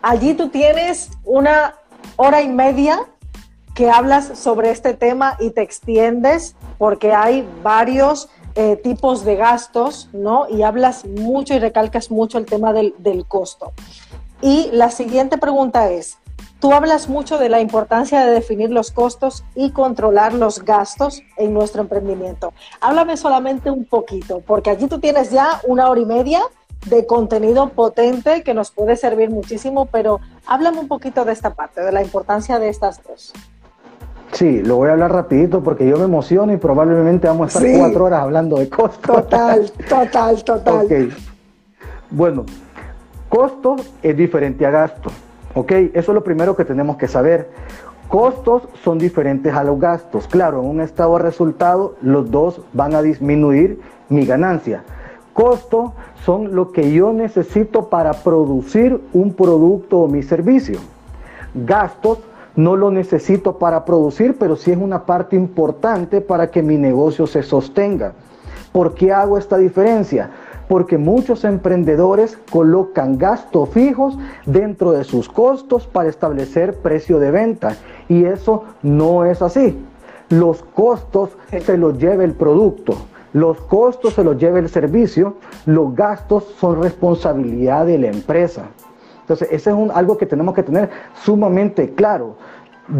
[0.00, 1.74] Allí tú tienes una
[2.16, 3.00] hora y media
[3.74, 8.28] que hablas sobre este tema y te extiendes porque hay varios
[8.60, 10.48] eh, tipos de gastos, ¿no?
[10.48, 13.72] Y hablas mucho y recalcas mucho el tema del, del costo.
[14.42, 16.18] Y la siguiente pregunta es,
[16.58, 21.54] tú hablas mucho de la importancia de definir los costos y controlar los gastos en
[21.54, 22.52] nuestro emprendimiento.
[22.80, 26.40] Háblame solamente un poquito, porque allí tú tienes ya una hora y media
[26.86, 31.80] de contenido potente que nos puede servir muchísimo, pero háblame un poquito de esta parte,
[31.82, 33.32] de la importancia de estas dos.
[34.32, 37.78] Sí, lo voy a hablar rapidito porque yo me emociono y probablemente vamos a estar
[37.78, 39.16] cuatro horas hablando de costos.
[39.16, 40.84] Total, total, total.
[40.86, 40.92] Ok.
[42.10, 42.44] Bueno,
[43.28, 45.10] costo es diferente a gasto.
[45.54, 47.50] Ok, eso es lo primero que tenemos que saber.
[48.08, 50.26] Costos son diferentes a los gastos.
[50.28, 54.82] Claro, en un estado de resultado, los dos van a disminuir mi ganancia.
[55.34, 60.78] Costo son lo que yo necesito para producir un producto o mi servicio.
[61.54, 62.18] Gastos
[62.56, 67.26] no lo necesito para producir, pero sí es una parte importante para que mi negocio
[67.26, 68.12] se sostenga.
[68.72, 70.30] ¿Por qué hago esta diferencia?
[70.68, 77.76] Porque muchos emprendedores colocan gastos fijos dentro de sus costos para establecer precio de venta
[78.08, 79.78] y eso no es así.
[80.28, 82.94] Los costos se los lleva el producto.
[83.32, 85.34] Los costos se los lleva el servicio,
[85.66, 88.70] los gastos son responsabilidad de la empresa.
[89.28, 90.88] Entonces, ese es un, algo que tenemos que tener
[91.22, 92.36] sumamente claro.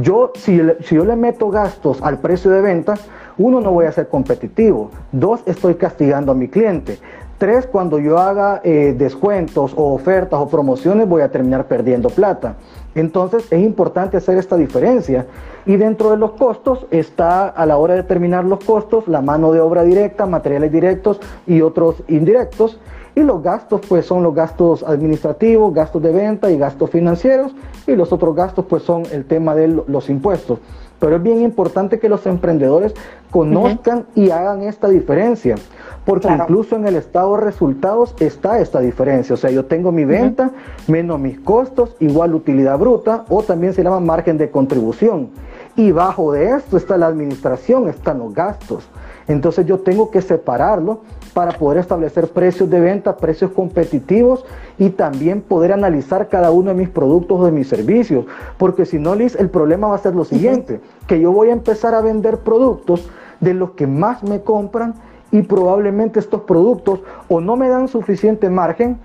[0.02, 2.96] Yo, si, si yo le meto gastos al precio de venta,
[3.38, 4.90] uno, no voy a ser competitivo.
[5.10, 6.98] Dos, estoy castigando a mi cliente.
[7.38, 12.56] Tres, cuando yo haga eh, descuentos o ofertas o promociones, voy a terminar perdiendo plata.
[12.94, 15.24] Entonces, es importante hacer esta diferencia.
[15.64, 19.52] Y dentro de los costos está, a la hora de determinar los costos, la mano
[19.52, 22.78] de obra directa, materiales directos y otros indirectos.
[23.18, 27.52] Y los gastos, pues son los gastos administrativos, gastos de venta y gastos financieros.
[27.84, 30.60] Y los otros gastos, pues son el tema de los impuestos.
[31.00, 32.94] Pero es bien importante que los emprendedores
[33.32, 35.56] conozcan y hagan esta diferencia.
[36.04, 39.34] Porque incluso en el estado de resultados está esta diferencia.
[39.34, 40.52] O sea, yo tengo mi venta
[40.86, 45.30] menos mis costos, igual utilidad bruta, o también se llama margen de contribución.
[45.74, 48.88] Y bajo de esto está la administración, están los gastos.
[49.26, 51.00] Entonces yo tengo que separarlo
[51.34, 54.44] para poder establecer precios de venta, precios competitivos
[54.78, 58.26] y también poder analizar cada uno de mis productos o de mis servicios.
[58.56, 61.52] Porque si no, Liz, el problema va a ser lo siguiente, que yo voy a
[61.52, 63.08] empezar a vender productos
[63.40, 64.94] de los que más me compran
[65.30, 68.98] y probablemente estos productos o no me dan suficiente margen,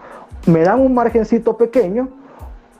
[0.46, 2.10] me dan un margencito pequeño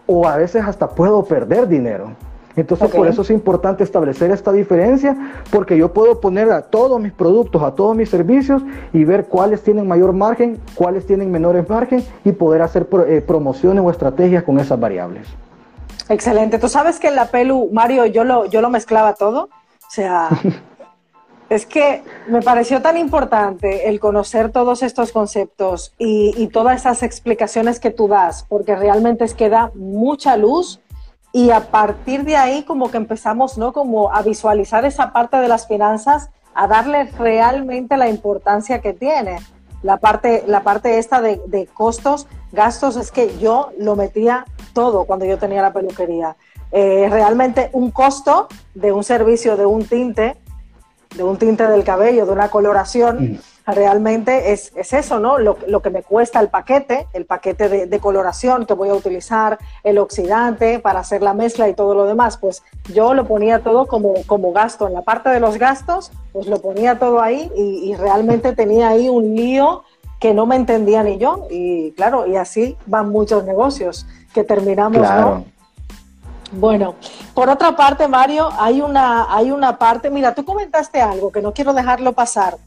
[0.08, 2.12] o a veces hasta puedo perder dinero.
[2.56, 5.18] Entonces por eso es importante establecer esta diferencia,
[5.50, 8.62] porque yo puedo poner a todos mis productos, a todos mis servicios
[8.94, 13.84] y ver cuáles tienen mayor margen, cuáles tienen menores margen y poder hacer eh, promociones
[13.84, 15.28] o estrategias con esas variables.
[16.10, 16.60] Excelente.
[16.60, 19.46] Tú sabes que en la Pelu, Mario, yo lo, yo lo mezclaba todo.
[19.46, 20.30] O sea,
[21.50, 27.02] es que me pareció tan importante el conocer todos estos conceptos y, y todas esas
[27.04, 30.82] explicaciones que tú das, porque realmente es que da mucha luz
[31.36, 33.74] y a partir de ahí como que empezamos, ¿no?
[33.74, 39.40] Como a visualizar esa parte de las finanzas, a darle realmente la importancia que tiene.
[39.82, 45.26] La parte, la parte esta de, costos, gastos, es que yo lo metía todo cuando
[45.26, 46.38] yo tenía la peluquería.
[46.72, 50.38] Eh, realmente un costo de un servicio, de un tinte,
[51.16, 55.40] de un tinte del cabello, de una coloración, mm realmente es, eso, ¿no?
[55.40, 59.98] Lo, que me cuesta el paquete, el paquete de, coloración que voy a utilizar, el
[59.98, 64.14] oxidante para hacer la mezcla y todo lo demás, pues yo lo ponía todo como,
[64.26, 64.88] como gasto.
[64.88, 69.08] En la parte de los gastos, pues lo ponía todo ahí y, realmente tenía ahí
[69.08, 69.84] un lío
[70.20, 71.48] que no me entendía ni yo.
[71.50, 75.46] Y claro, y así van muchos negocios que terminamos, ¿no?
[76.56, 76.96] Bueno,
[77.34, 81.52] por otra parte, Mario, hay una, hay una parte, mira, tú comentaste algo que no
[81.52, 82.58] quiero dejarlo pasar.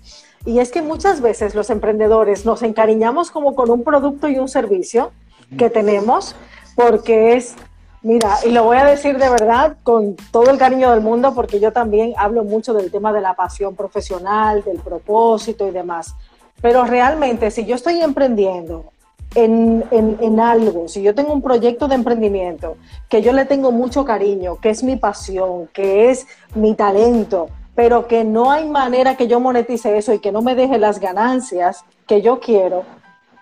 [0.44, 4.48] Y es que muchas veces los emprendedores nos encariñamos como con un producto y un
[4.48, 5.12] servicio
[5.56, 6.34] que tenemos
[6.74, 7.54] porque es,
[8.02, 11.60] mira, y lo voy a decir de verdad con todo el cariño del mundo porque
[11.60, 16.14] yo también hablo mucho del tema de la pasión profesional, del propósito y demás.
[16.60, 18.92] Pero realmente si yo estoy emprendiendo
[19.34, 22.76] en, en, en, algo, si yo tengo un proyecto de emprendimiento
[23.08, 28.06] que yo le tengo mucho cariño, que es mi pasión, que es mi talento, pero
[28.06, 31.84] que no hay manera que yo monetice eso y que no me deje las ganancias
[32.06, 32.84] que yo quiero,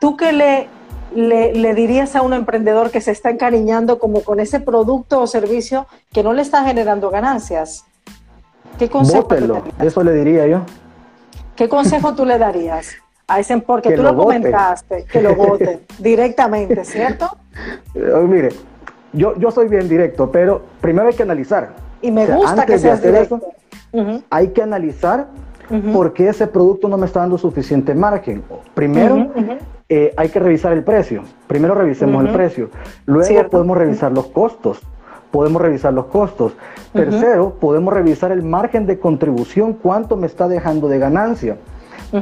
[0.01, 0.69] ¿tú qué le,
[1.15, 5.87] le, dirías a un emprendedor que se está encariñando como con ese producto o servicio
[6.13, 7.85] que no le está generando ganancias?
[8.79, 9.29] ¿Qué consejo
[9.81, 10.63] eso le diría yo.
[11.55, 12.97] ¿Qué consejo tú le darías?
[13.27, 17.31] A ese, porque tú lo, comentaste, que lo vote directamente, ¿cierto?
[17.95, 18.51] Mire,
[19.13, 21.71] yo, yo soy bien directo, pero primero hay que analizar.
[22.03, 23.41] Y me gusta que seas directo.
[24.29, 25.29] Hay que analizar
[25.93, 28.43] por qué ese producto no me está dando suficiente margen.
[28.75, 29.31] Primero,
[29.89, 31.23] eh, hay que revisar el precio.
[31.47, 32.71] Primero revisemos el precio.
[33.07, 34.83] Luego podemos revisar los costos.
[35.31, 36.53] Podemos revisar los costos.
[36.93, 41.57] Tercero, podemos revisar el margen de contribución, cuánto me está dejando de ganancia.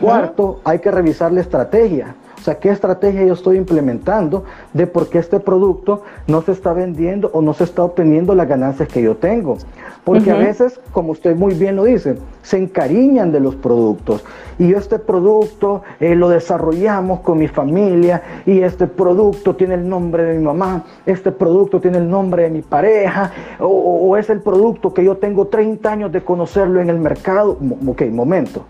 [0.01, 2.15] Cuarto, hay que revisar la estrategia.
[2.43, 6.73] O sea, ¿qué estrategia yo estoy implementando de por qué este producto no se está
[6.73, 9.59] vendiendo o no se está obteniendo las ganancias que yo tengo?
[10.03, 14.25] Porque a veces, como usted muy bien lo dice, se encariñan de los productos.
[14.59, 19.89] Y yo este producto eh, lo desarrollamos con mi familia y este producto tiene el
[19.89, 23.31] nombre de mi mamá, este producto tiene el nombre de mi pareja
[23.61, 27.57] o, es el producto que yo tengo 30 años de conocerlo en el mercado.
[27.87, 28.65] Ok, momento.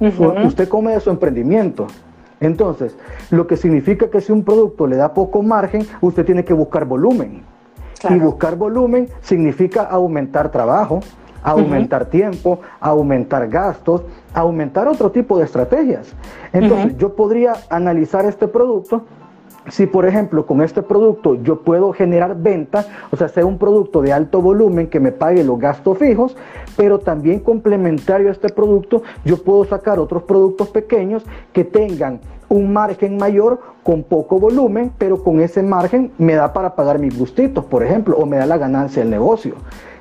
[0.00, 1.86] Usted come de su emprendimiento.
[2.40, 2.96] Entonces,
[3.30, 6.84] lo que significa que si un producto le da poco margen, usted tiene que buscar
[6.84, 7.42] volumen.
[8.08, 11.00] Y buscar volumen significa aumentar trabajo,
[11.42, 14.02] aumentar tiempo, aumentar gastos,
[14.34, 16.14] aumentar otro tipo de estrategias.
[16.52, 19.04] Entonces, yo podría analizar este producto
[19.68, 24.02] si por ejemplo con este producto yo puedo generar venta, o sea, sea un producto
[24.02, 26.36] de alto volumen que me pague los gastos fijos,
[26.76, 32.72] pero también complementario a este producto, yo puedo sacar otros productos pequeños que tengan un
[32.72, 37.64] margen mayor con poco volumen, pero con ese margen me da para pagar mis gustitos,
[37.64, 39.54] por ejemplo, o me da la ganancia del negocio.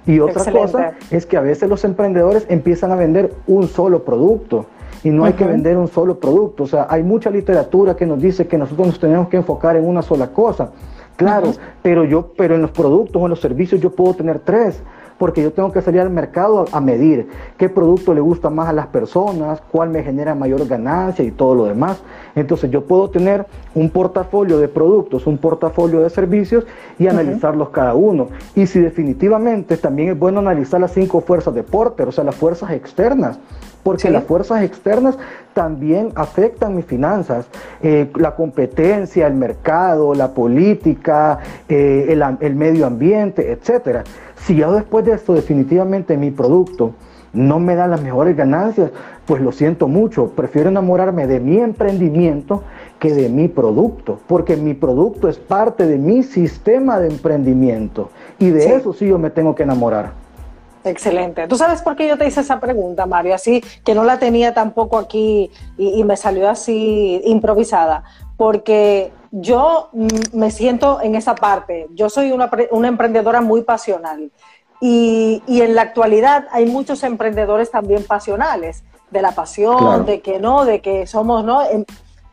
[0.06, 4.66] Y otra cosa es que a veces los emprendedores empiezan a vender un solo producto
[5.04, 6.64] y no hay que vender un solo producto.
[6.64, 9.86] O sea, hay mucha literatura que nos dice que nosotros nos tenemos que enfocar en
[9.86, 10.72] una sola cosa.
[11.16, 14.82] Claro, pero yo, pero en los productos o en los servicios yo puedo tener tres
[15.18, 18.74] porque yo tengo que salir al mercado a, medir qué producto le gusta más a
[18.74, 22.02] las personas, cuál me genera mayor ganancia y todo lo demás.
[22.36, 26.66] Entonces yo puedo tener un portafolio de productos, un portafolio de servicios
[27.00, 28.28] y analizarlos cada uno.
[28.56, 32.36] Y si definitivamente también es bueno analizar las cinco fuerzas de Porter, o sea, las
[32.36, 33.40] fuerzas externas
[33.84, 35.18] porque las fuerzas externas
[35.54, 37.46] también afectan mis finanzas,
[37.82, 44.04] eh, la competencia, el mercado, la política, eh, el, el, medio ambiente, etcétera.
[44.38, 46.94] Si yo después de esto definitivamente mi producto
[47.34, 48.92] no me da las mejores ganancias,
[49.26, 52.64] pues lo siento mucho, prefiero enamorarme de mi emprendimiento
[53.00, 58.10] que de mi producto, porque mi producto es parte de mi sistema de emprendimiento.
[58.40, 60.23] Y de eso sí yo me tengo que enamorar.
[60.84, 61.48] Excelente.
[61.48, 63.36] ¿Tú sabes por qué yo te hice esa pregunta, Mario?
[63.36, 68.04] Así que no la tenía tampoco aquí y, me salió así improvisada.
[68.36, 69.90] Porque yo
[70.34, 71.88] me siento en esa parte.
[71.94, 74.32] Yo soy una, una emprendedora muy pasional.
[74.82, 80.40] Y, y, en la actualidad hay muchos emprendedores también pasionales, de la pasión, de que
[80.40, 81.62] no, de que somos, ¿no?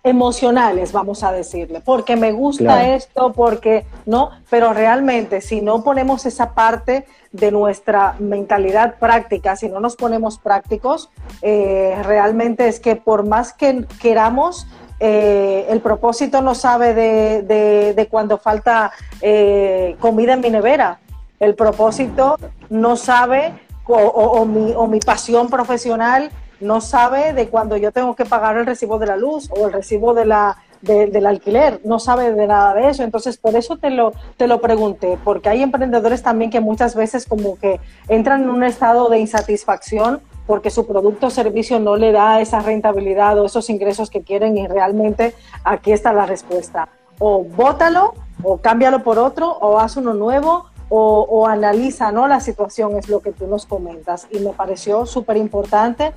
[0.02, 5.82] Em, emocionales, vamos a decirle, porque me gusta esto, porque no, pero realmente si no
[5.82, 11.08] ponemos esa parte de nuestra mentalidad práctica, si no nos ponemos prácticos,
[11.40, 14.66] eh, realmente es que por más que queramos,
[15.00, 21.00] eh, el propósito no sabe de, de, cuando falta eh, comida en mi nevera,
[21.38, 22.36] el propósito
[22.68, 23.54] no sabe
[23.86, 28.66] o, mi, o mi pasión profesional no sabe de cuando yo tengo que pagar el
[28.66, 32.74] recibo de la luz o el recibo de la, del alquiler, no sabe de nada
[32.74, 33.02] de eso.
[33.02, 37.26] Entonces, por eso te lo, te lo pregunté, porque hay emprendedores también que muchas veces
[37.26, 42.10] como que entran en un estado de insatisfacción porque su producto o servicio no le
[42.10, 46.88] da esa rentabilidad o esos ingresos que quieren y realmente aquí está la respuesta.
[47.20, 52.26] O bótalo, o cámbialo por otro, o haz uno nuevo, o, o, analiza ¿no?
[52.26, 54.26] la situación, es lo que tú nos comentas.
[54.32, 56.12] Y me pareció súper importante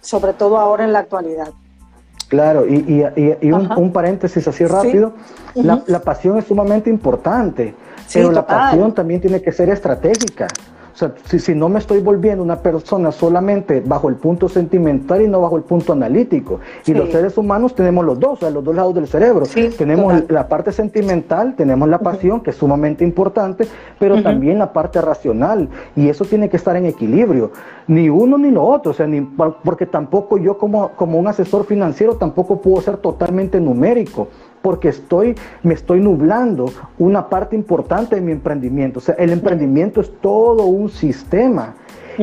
[0.00, 1.48] sobre todo ahora en la actualidad.
[2.28, 3.02] Claro, y,
[3.50, 5.14] un, paréntesis así rápido,
[5.54, 7.74] la, pasión es sumamente importante,
[8.12, 10.46] pero la pasión también tiene que ser estratégica.
[11.02, 15.28] O sea, si, no me estoy volviendo una persona solamente bajo el punto sentimental y
[15.28, 16.60] no bajo el punto analítico.
[16.86, 19.46] Y los seres humanos tenemos los dos, o sea, los dos lados del cerebro.
[19.78, 23.66] tenemos la parte sentimental, tenemos la pasión, que es sumamente importante,
[23.98, 25.70] pero también la parte racional.
[25.96, 27.50] Y eso tiene que estar en equilibrio.
[27.86, 31.64] Ni uno ni lo otro, o sea, ni, porque tampoco yo como, como un asesor
[31.64, 34.28] financiero tampoco puedo ser totalmente numérico
[34.62, 36.66] porque estoy, me estoy nublando
[36.98, 38.98] una parte importante de mi emprendimiento.
[38.98, 41.74] O sea, el emprendimiento es todo un sistema.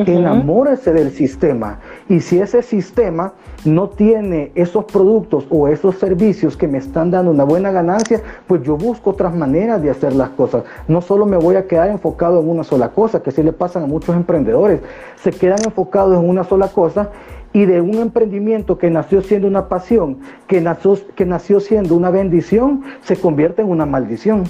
[0.06, 1.80] Enamórese del sistema.
[2.08, 3.32] Y si ese sistema
[3.64, 8.62] no tiene esos productos o esos servicios que me están dando una buena ganancia, pues
[8.62, 10.64] yo busco otras maneras de hacer las cosas.
[10.86, 13.84] No solo me voy a quedar enfocado en una sola cosa, que sí le pasan
[13.84, 14.80] a muchos emprendedores.
[15.16, 17.10] Se quedan enfocados en una sola cosa
[17.52, 22.10] y de un emprendimiento que nació siendo una pasión, que nació, que nació siendo una
[22.10, 24.44] bendición, se convierte en una maldición.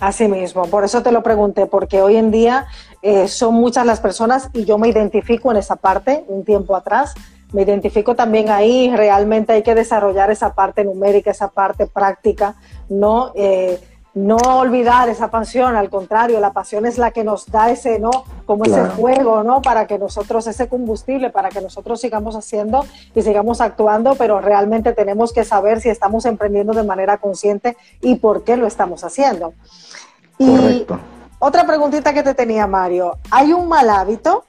[0.00, 2.66] Así mismo, por eso te lo pregunté, porque hoy en día
[3.00, 7.14] eh, son muchas las personas y yo me identifico en esa parte, un tiempo atrás,
[7.52, 12.56] me identifico también ahí, realmente hay que desarrollar esa parte numérica, esa parte práctica,
[12.90, 13.32] ¿no?
[13.34, 13.80] Eh,
[14.16, 18.10] no olvidar esa pasión, al contrario, la pasión es la que nos da ese, ¿no?
[18.46, 19.60] Como ese fuego, ¿no?
[19.60, 24.94] Para que nosotros, ese combustible, para que nosotros sigamos haciendo y sigamos actuando, pero realmente
[24.94, 29.52] tenemos que saber si estamos emprendiendo de manera consciente y por qué lo estamos haciendo.
[30.38, 30.86] Y
[31.38, 33.18] otra preguntita que te tenía, Mario.
[33.30, 34.46] ¿Hay un mal hábito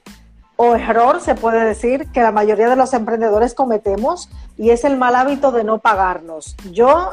[0.56, 4.96] o error, se puede decir, que la mayoría de los emprendedores cometemos y es el
[4.96, 6.56] mal hábito de no pagarnos?
[6.72, 7.12] Yo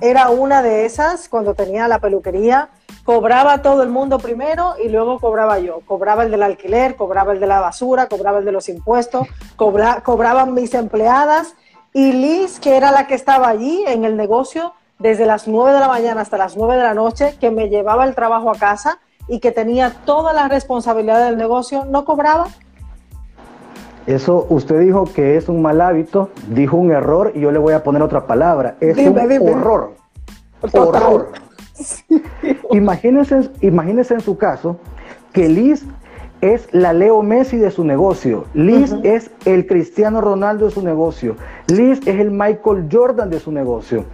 [0.00, 2.68] era una de esas cuando tenía la peluquería.
[3.04, 5.80] Cobraba todo el mundo primero y luego cobraba yo.
[5.86, 10.54] Cobraba el del alquiler, cobraba el de la basura, cobraba el de los impuestos, cobraban
[10.54, 11.54] mis empleadas.
[11.92, 15.80] Y Liz, que era la que estaba allí en el negocio desde las 9 de
[15.80, 18.98] la mañana hasta las 9 de la noche, que me llevaba el trabajo a casa
[19.28, 22.48] y que tenía toda la responsabilidad del negocio, no cobraba.
[24.06, 27.72] Eso usted dijo que es un mal hábito, dijo un error y yo le voy
[27.72, 28.76] a poner otra palabra.
[28.80, 29.94] Es un horror.
[30.72, 31.32] Horror.
[32.70, 34.78] Imagínense, imagínense en su caso
[35.32, 35.84] que Liz
[36.40, 38.44] es la Leo Messi de su negocio.
[38.54, 41.36] Liz es el Cristiano Ronaldo de su negocio.
[41.66, 44.04] Liz es el Michael Jordan de su negocio.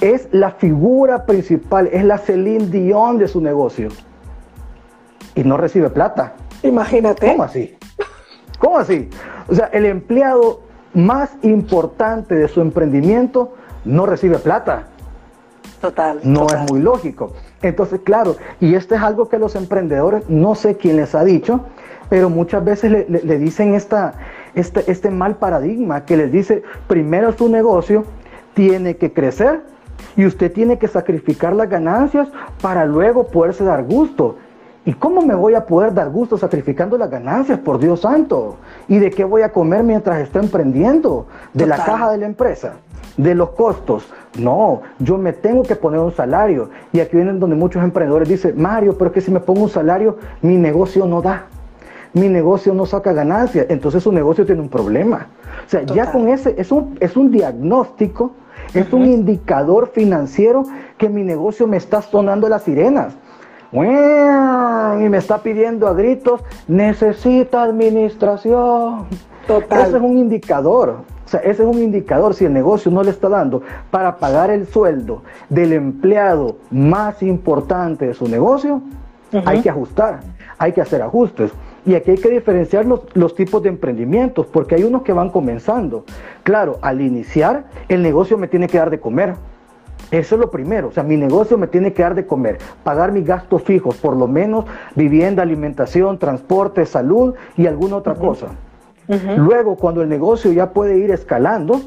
[0.00, 3.88] Es la figura principal, es la Celine Dion de su negocio.
[5.34, 6.34] Y no recibe plata.
[6.62, 7.26] Imagínate.
[7.26, 7.76] ¿Cómo así?
[8.62, 9.10] ¿Cómo así?
[9.48, 10.60] O sea, el empleado
[10.94, 14.84] más importante de su emprendimiento no recibe plata.
[15.80, 16.20] Total.
[16.22, 17.32] No es muy lógico.
[17.60, 21.62] Entonces, claro, y esto es algo que los emprendedores, no sé quién les ha dicho,
[22.08, 24.14] pero muchas veces le, dicen esta,
[24.54, 28.04] este, este mal paradigma que les dice, primero su negocio
[28.54, 29.62] tiene que crecer
[30.16, 32.28] y usted tiene que sacrificar las ganancias
[32.60, 34.36] para luego poderse dar gusto.
[34.84, 38.56] ¿Y cómo me voy a poder dar gusto sacrificando las ganancias, por Dios santo?
[38.88, 41.26] ¿Y de qué voy a comer mientras estoy emprendiendo?
[41.52, 42.72] ¿De la caja de la empresa?
[43.16, 44.12] ¿De los costos?
[44.38, 46.70] No, yo me tengo que poner un salario.
[46.92, 49.68] Y aquí vienen donde muchos emprendedores dicen, Mario, pero es que si me pongo un
[49.68, 51.46] salario, mi negocio no da.
[52.14, 55.28] mi negocio no saca ganancias, entonces su negocio tiene un problema.
[55.66, 58.32] O sea, ya con ese, es un, es un diagnóstico,
[58.74, 60.64] es un indicador financiero
[60.98, 63.14] que mi negocio me está sonando las sirenas.
[63.72, 69.06] Y me está pidiendo a gritos, necesita administración.
[69.46, 69.80] Total.
[69.80, 70.96] Ese es un indicador.
[71.24, 74.50] O sea, ese es un indicador si el negocio no le está dando para pagar
[74.50, 78.82] el sueldo del empleado más importante de su negocio,
[79.46, 80.20] hay que ajustar,
[80.58, 81.50] hay que hacer ajustes.
[81.86, 85.30] Y aquí hay que diferenciar los, los, tipos de emprendimientos, porque hay unos que van
[85.30, 86.04] comenzando.
[86.42, 89.34] Claro, al iniciar, el negocio me tiene que dar de comer.
[90.10, 93.12] Eso es lo primero, o sea, mi negocio me tiene que dar de comer, pagar
[93.12, 98.48] mis gastos fijos, por lo menos vivienda, alimentación, transporte, salud y alguna otra cosa.
[99.36, 101.80] Luego, cuando el negocio ya puede ir escalando,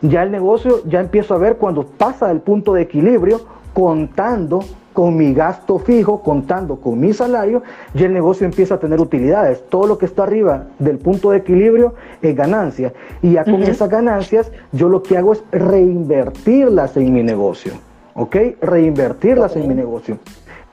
[0.00, 3.40] ya el negocio ya empiezo a ver cuando pasa del punto de equilibrio,
[3.74, 4.60] contando
[4.98, 7.62] con mi gasto fijo, contando con mi salario,
[7.94, 9.62] y el negocio empieza a tener utilidades.
[9.68, 12.92] Todo lo que está arriba del punto de equilibrio es ganancia.
[13.22, 17.74] Y ya con esas ganancias, yo lo que hago es reinvertirlas en mi negocio.
[18.14, 18.34] ¿Ok?
[18.60, 20.18] Reinvertirlas en mi negocio.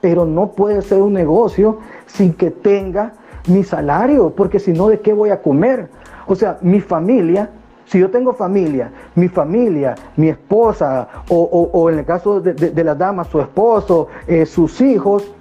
[0.01, 3.13] Pero no puede ser un negocio sin que tenga
[3.47, 5.89] mi salario, porque si no, ¿de qué voy a comer?
[6.25, 7.51] O sea, mi familia,
[7.85, 12.97] si yo tengo familia, mi familia, mi esposa, o, en el caso de, de, las
[12.97, 15.31] damas, su esposo, eh, sus hijos,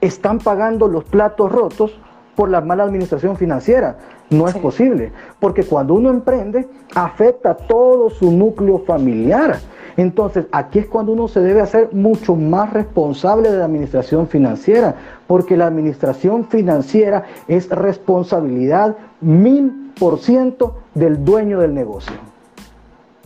[0.00, 1.98] están pagando los platos rotos
[2.34, 3.96] por la mala administración financiera.
[4.30, 9.58] No es posible, porque cuando uno emprende, afecta todo su núcleo familiar.
[9.96, 14.94] Entonces, aquí es cuando uno se debe hacer mucho más responsable de la administración financiera,
[15.26, 22.16] porque la administración financiera es responsabilidad mil por ciento del dueño del negocio.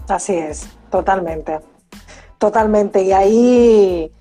[0.09, 1.61] Así es, totalmente.
[2.39, 3.03] Totalmente.
[3.03, 4.12] Y ahí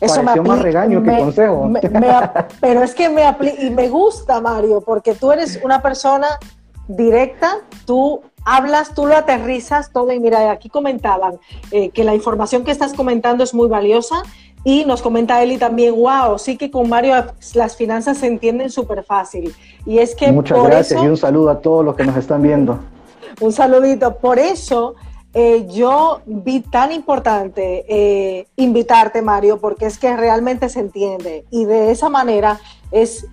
[0.00, 1.70] eso me más regaño que consejo.
[2.60, 3.22] pero es que me
[3.60, 6.26] y me gusta, Mario, porque tú eres una persona
[6.88, 11.38] directa, tú hablas, tú lo aterrizas todo y mira, aquí comentaban
[11.70, 14.22] eh, que la información que estás comentando es muy valiosa
[14.66, 17.14] y nos comenta Eli también, wow, sí que con Mario
[17.54, 19.54] las finanzas se entienden súper fácil.
[19.86, 20.32] Y es que...
[20.32, 22.80] Muchas gracias y un saludo a todos los que nos están viendo.
[23.40, 24.16] un saludito.
[24.16, 24.96] Por eso
[25.34, 31.44] eh, yo vi tan importante eh, invitarte, Mario, porque es que realmente se entiende.
[31.52, 32.58] Y de esa manera
[32.90, 33.24] es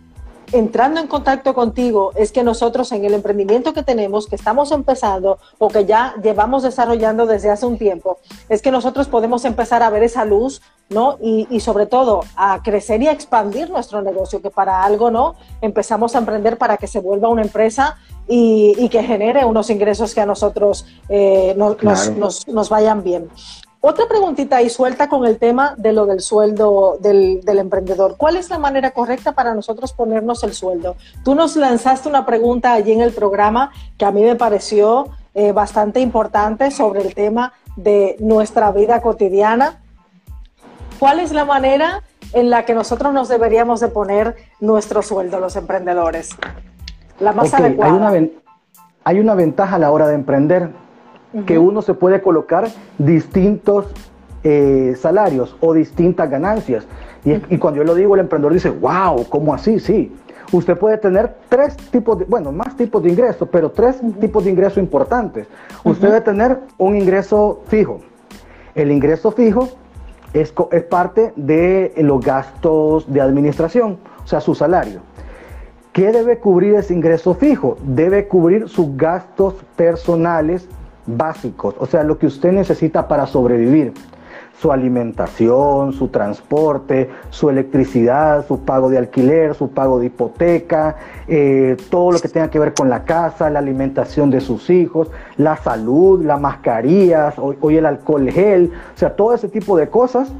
[0.53, 5.39] entrando en contacto contigo es que nosotros en el emprendimiento que tenemos, que estamos empezando
[5.57, 9.89] o que ya llevamos desarrollando desde hace un tiempo, es que nosotros podemos empezar a
[9.89, 11.17] ver esa luz, ¿no?
[11.21, 15.35] Y, sobre todo a crecer y a expandir nuestro negocio, que para algo, ¿no?
[15.61, 17.97] Empezamos a emprender para que se vuelva una empresa
[18.27, 23.29] y, que genere unos ingresos que a nosotros eh, nos, nos vayan bien.
[23.85, 28.15] Otra preguntita y suelta con el tema de lo del sueldo del, emprendedor.
[28.15, 30.95] ¿Cuál es la manera correcta para nosotros ponernos el sueldo?
[31.25, 35.51] Tú nos lanzaste una pregunta allí en el programa que a mí me pareció eh,
[35.51, 39.81] bastante importante sobre el tema de nuestra vida cotidiana.
[40.97, 45.57] ¿Cuál es la manera en la que nosotros nos deberíamos de poner nuestro sueldo, los
[45.57, 46.29] emprendedores?
[47.19, 47.91] La más adecuada.
[47.91, 48.29] Hay una,
[49.03, 50.69] hay una ventaja a la hora de emprender
[51.45, 52.67] que uno se puede colocar
[52.97, 53.87] distintos
[54.43, 56.85] eh, salarios o distintas ganancias.
[57.25, 59.79] Y, cuando yo lo digo, el emprendedor dice, wow, ¿cómo así?
[59.79, 60.13] Sí.
[60.51, 64.51] Usted puede tener tres tipos de, bueno, más tipos de ingresos, pero tres tipos de
[64.51, 65.47] ingresos importantes.
[65.83, 68.01] Usted debe tener un ingreso fijo.
[68.75, 69.69] El ingreso fijo
[70.33, 74.99] es, es parte de los gastos de administración, o sea, su salario.
[75.93, 77.77] ¿Qué debe cubrir ese ingreso fijo?
[77.83, 80.67] Debe cubrir sus gastos personales
[81.05, 83.93] básicos, o sea, lo que usted necesita para sobrevivir.
[84.59, 90.95] Su alimentación, su transporte, su electricidad, su pago de alquiler, su pago de hipoteca,
[91.27, 95.11] eh, todo lo que tenga que ver con la casa, la alimentación de sus hijos,
[95.35, 100.31] la salud, las mascarillas, hoy, el alcohol gel, o sea, todo ese tipo de cosas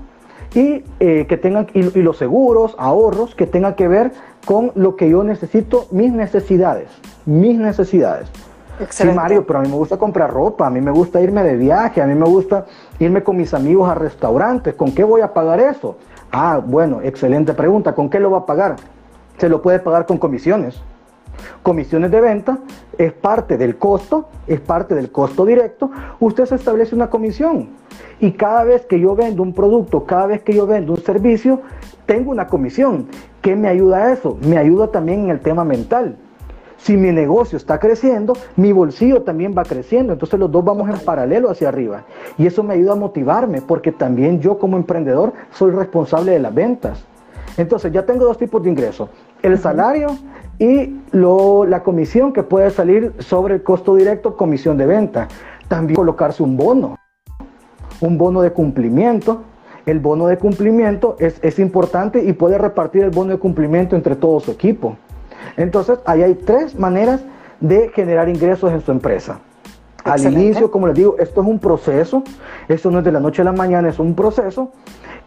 [0.53, 4.13] y eh, que tengan y, y, los seguros, ahorros que tengan que ver
[4.45, 6.87] con lo que yo necesito, mis necesidades,
[7.25, 8.29] mis necesidades.
[8.89, 11.55] Sí, Mario, pero a mí me gusta comprar ropa, a mí me gusta irme de
[11.55, 12.65] viaje, a mí me gusta
[12.99, 14.73] irme con mis amigos a restaurantes.
[14.73, 15.97] ¿Con qué voy a pagar eso?
[16.31, 17.93] Ah, bueno, excelente pregunta.
[17.93, 18.75] ¿Con qué lo va a pagar?
[19.37, 20.81] Se lo puede pagar con comisiones.
[21.61, 22.59] Comisiones de venta
[22.97, 25.91] es parte del costo, es parte del costo directo.
[26.19, 27.69] Usted se establece una comisión
[28.19, 31.61] y cada vez que yo vendo un producto, cada vez que yo vendo un servicio,
[32.05, 33.07] tengo una comisión.
[33.41, 34.37] ¿Qué me ayuda a eso?
[34.41, 36.17] Me ayuda también en el tema mental.
[36.83, 40.11] Si mi negocio está creciendo, mi bolsillo también va creciendo.
[40.11, 42.03] Entonces los dos vamos en paralelo hacia arriba.
[42.37, 46.53] Y eso me ayuda a motivarme porque también yo como emprendedor soy responsable de las
[46.53, 47.05] ventas.
[47.55, 49.09] Entonces ya tengo dos tipos de ingresos.
[49.41, 50.09] El salario
[50.59, 55.29] y lo, la comisión que puede salir sobre el costo directo, comisión de venta.
[55.69, 56.97] También colocarse un bono,
[58.01, 59.43] un bono de cumplimiento.
[59.85, 64.17] El bono de cumplimiento es, es importante y puede repartir el bono de cumplimiento entre
[64.17, 64.97] todo su equipo.
[65.57, 67.21] Entonces, ahí hay tres maneras
[67.59, 69.39] de generar ingresos en su empresa.
[70.03, 72.23] Al inicio, como les digo, esto es un proceso,
[72.67, 74.71] esto no es de la noche a la mañana, es un proceso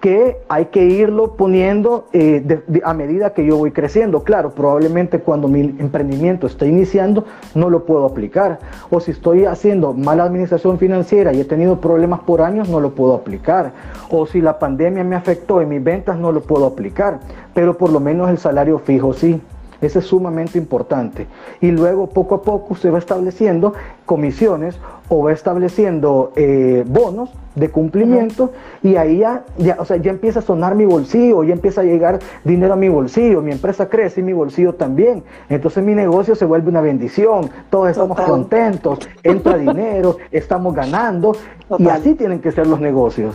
[0.01, 4.23] que hay que irlo poniendo eh, a medida que yo voy creciendo.
[4.23, 8.59] Claro, probablemente cuando mi emprendimiento está iniciando no lo puedo aplicar.
[8.91, 12.95] O si estoy haciendo mala administración financiera y he tenido problemas por años, no lo
[12.95, 13.73] puedo aplicar.
[14.11, 17.21] O si la pandemia me afectó en mis ventas, no lo puedo aplicar.
[17.55, 19.41] Pero por lo menos el salario fijo sí.
[19.81, 21.27] Eso es sumamente importante.
[21.61, 23.75] Y luego poco a poco se va estableciendo
[24.05, 28.53] comisiones o va estableciendo eh, bonos de cumplimiento
[28.83, 31.85] y ahí ya, ya, o sea, ya empieza a sonar mi bolsillo, ya empieza a
[31.85, 35.23] llegar dinero a mi bolsillo, mi empresa crece y mi bolsillo también.
[35.49, 41.33] Entonces mi negocio se vuelve una bendición, todos estamos contentos, entra dinero, estamos ganando
[41.79, 43.35] y así tienen que ser los negocios.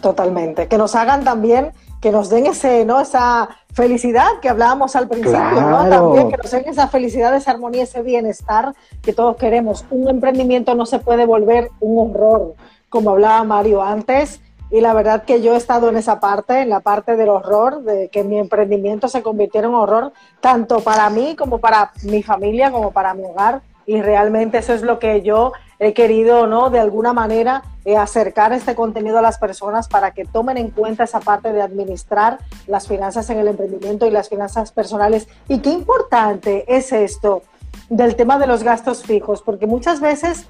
[0.00, 1.70] Totalmente, que nos hagan también
[2.02, 3.00] que nos den ese, ¿no?
[3.00, 5.88] esa felicidad que hablábamos al principio, ¿no?
[5.88, 9.86] También que nos den esa felicidad, esa armonía, ese bienestar que todos queremos.
[9.88, 12.56] Un emprendimiento no se puede volver un horror,
[12.88, 14.40] como hablaba Mario antes.
[14.68, 17.82] Y la verdad que yo he estado en esa parte, en la parte del horror,
[17.84, 22.24] de que mi emprendimiento se convirtiera en un horror, tanto para mí como para mi
[22.24, 23.62] familia, como para mi hogar.
[23.86, 26.70] Y realmente eso es lo que yo he querido, ¿no?
[26.70, 31.04] De alguna manera eh, acercar este contenido a las personas para que tomen en cuenta
[31.04, 35.28] esa parte de administrar las finanzas en el emprendimiento y las finanzas personales.
[35.48, 37.42] Y qué importante es esto
[37.88, 40.46] del tema de los gastos fijos, porque muchas veces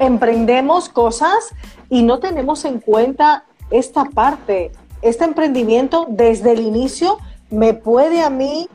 [0.00, 1.54] emprendemos cosas
[1.88, 4.72] y no tenemos en cuenta esta parte.
[5.02, 7.18] Este emprendimiento desde el inicio
[7.50, 8.68] me puede a mí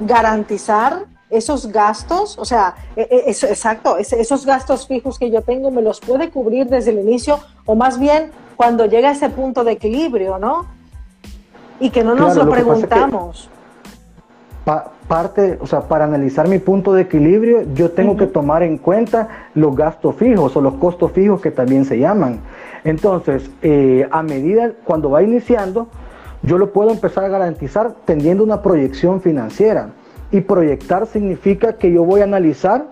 [0.00, 5.82] garantizar esos gastos, o sea, e, e, exacto, esos gastos fijos que yo tengo me
[5.82, 10.38] los puede cubrir desde el inicio o más bien cuando llega ese punto de equilibrio,
[10.38, 10.66] ¿no?
[11.80, 13.50] Y que no nos lo, preguntamos.
[15.08, 19.48] parte, o sea, para analizar mi punto de equilibrio, yo tengo que tomar en cuenta
[19.54, 22.40] los gastos fijos o los costos fijos que también se llaman.
[22.84, 25.88] Entonces, eh, a medida, cuando va iniciando,
[26.42, 29.90] yo lo puedo empezar a garantizar teniendo una proyección financiera.
[30.34, 32.86] Y proyectar significa que yo voy a analizar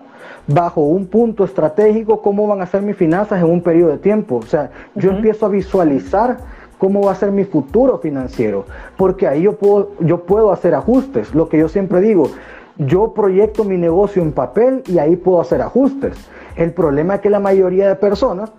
[0.47, 4.37] bajo un punto estratégico cómo van a ser mis finanzas en un periodo de tiempo.
[4.37, 6.37] O sea, yo empiezo a visualizar
[6.77, 8.63] cómo va a ser mi futuro financiero,
[8.95, 11.35] porque ahí yo puedo, yo puedo hacer ajustes.
[11.35, 12.31] Lo que yo siempre digo,
[12.77, 16.15] yo proyecto mi negocio en papel y ahí puedo hacer ajustes.
[16.55, 18.53] El problema es que la mayoría de personas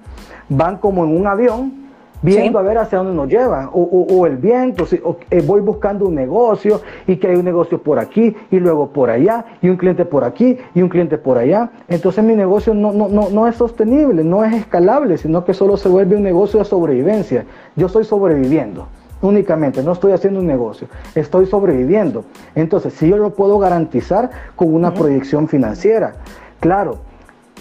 [0.50, 1.83] van como en un avión
[2.24, 4.86] viendo a ver hacia dónde nos lleva, o, el viento,
[5.30, 9.10] eh, voy buscando un negocio y que hay un negocio por aquí y luego por
[9.10, 11.70] allá, y un cliente por aquí y un cliente por allá.
[11.86, 15.76] Entonces mi negocio no, no, no, no es sostenible, no es escalable, sino que solo
[15.76, 17.44] se vuelve un negocio de sobrevivencia.
[17.76, 18.86] Yo estoy sobreviviendo
[19.20, 22.24] únicamente, no estoy haciendo un negocio, estoy sobreviviendo.
[22.54, 26.14] Entonces, si yo lo puedo garantizar con una proyección financiera,
[26.60, 26.98] claro,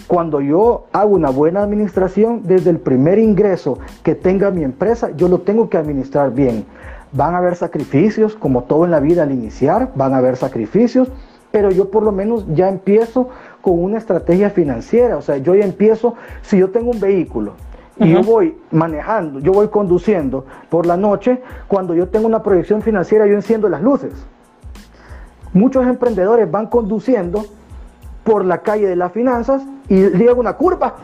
[0.06, 5.28] cuando yo hago una buena administración, desde el primer ingreso que tenga mi empresa, yo
[5.28, 6.66] lo tengo que administrar bien.
[7.12, 11.10] Van a haber sacrificios, como todo en la vida al iniciar, van a haber sacrificios,
[11.50, 13.28] pero yo por lo menos ya empiezo
[13.62, 15.16] con una estrategia financiera.
[15.16, 17.52] O sea, yo ya empiezo, si yo tengo un vehículo
[17.96, 22.82] y yo voy manejando, yo voy conduciendo por la noche, cuando yo tengo una proyección
[22.82, 24.12] financiera, yo enciendo las luces.
[25.52, 27.44] Muchos emprendedores van conduciendo
[28.24, 30.94] por la calle de las finanzas y llego una curva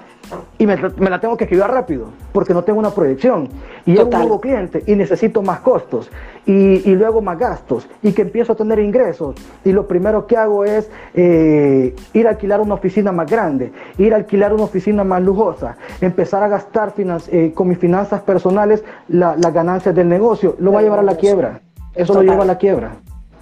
[0.58, 3.48] y me, la tengo que escribir rápido porque no tengo una proyección.
[3.86, 6.10] Y llega un nuevo cliente y necesito más costos
[6.46, 9.34] y, luego más gastos y que empiezo a tener ingresos.
[9.64, 14.12] Y lo primero que hago es eh, ir a alquilar una oficina más grande, ir
[14.12, 19.52] a alquilar una oficina más lujosa, empezar a gastar eh, con mis finanzas personales las
[19.52, 20.56] ganancias del negocio.
[20.58, 21.62] Lo va a llevar a la quiebra.
[21.94, 22.92] Eso lo lleva a la quiebra.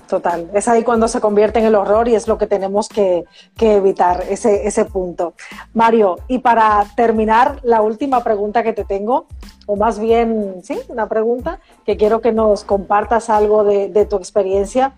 [0.08, 3.26] Total, es ahí cuando se convierte en el horror y es lo que tenemos que,
[3.60, 5.34] evitar, ese, punto.
[5.74, 9.26] Mario, y para terminar, la última pregunta que te tengo,
[9.66, 14.16] o más bien, sí, una pregunta, que quiero que nos compartas algo de, de tu
[14.16, 14.94] experiencia.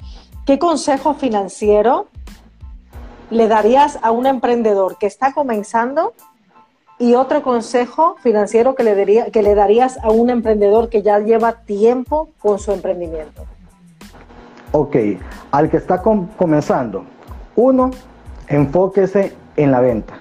[0.47, 2.07] ¿Qué consejo financiero
[3.31, 6.13] le darías a un emprendedor que está comenzando
[7.01, 11.19] y otro consejo financiero que le, daría, que le darías a un emprendedor que ya
[11.19, 13.45] lleva tiempo con su emprendimiento?
[14.73, 14.97] Ok,
[15.51, 17.05] al que está comenzando,
[17.57, 17.91] uno,
[18.49, 20.15] enfóquese en la venta.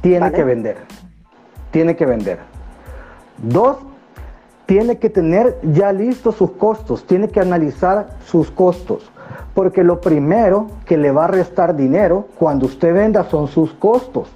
[0.00, 0.76] Tiene que vender.
[1.70, 2.38] Tiene que vender.
[3.38, 3.76] Dos,
[4.64, 7.06] tiene que tener ya listos sus costos.
[7.06, 9.10] Tiene que analizar sus costos.
[9.54, 14.28] Porque lo primero que le va a restar dinero cuando usted venda son sus costos.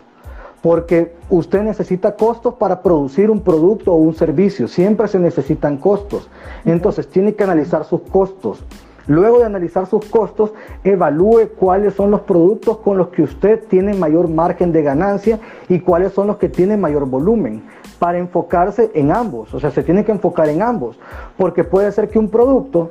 [0.60, 4.68] Porque usted necesita costos para producir un producto o un servicio.
[4.68, 6.28] Siempre se necesitan costos.
[6.66, 8.62] Entonces tiene que analizar sus costos.
[9.06, 10.52] Luego de analizar sus costos,
[10.84, 15.38] evalúe cuáles son los productos con los que usted tiene mayor margen de ganancia
[15.68, 17.62] y cuáles son los que tienen mayor volumen
[17.98, 19.52] para enfocarse en ambos.
[19.54, 20.98] O sea, se tiene que enfocar en ambos.
[21.36, 22.90] Porque puede ser que un producto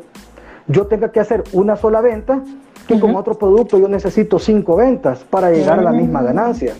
[0.67, 2.43] yo tenga que hacer una sola venta,
[2.87, 6.75] que con otro producto yo necesito cinco ventas para llegar a la misma ganancia.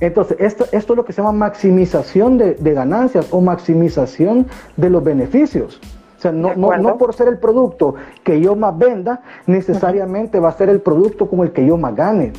[0.00, 4.46] Entonces, esto, esto es lo que se llama maximización de, ganancias o maximización
[4.76, 5.80] de los beneficios.
[6.22, 10.52] O sea, no, no, por ser el producto que yo más venda, necesariamente va a
[10.52, 12.32] ser el producto como el que yo más gane.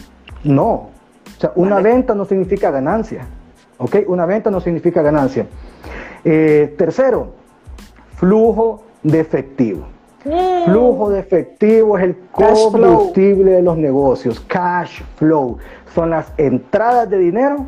[0.46, 0.72] No.
[0.72, 0.90] O
[1.38, 3.28] sea, una venta no significa ganancia.
[3.80, 3.98] ¿Ok?
[4.08, 5.48] Una venta no significa ganancia.
[6.24, 7.34] Eh, tercero,
[8.16, 9.84] flujo de efectivo.
[10.24, 10.64] Mm.
[10.64, 14.40] Flujo de efectivo es el combustible de los negocios.
[14.48, 15.58] Cash flow
[15.94, 17.66] son las entradas de dinero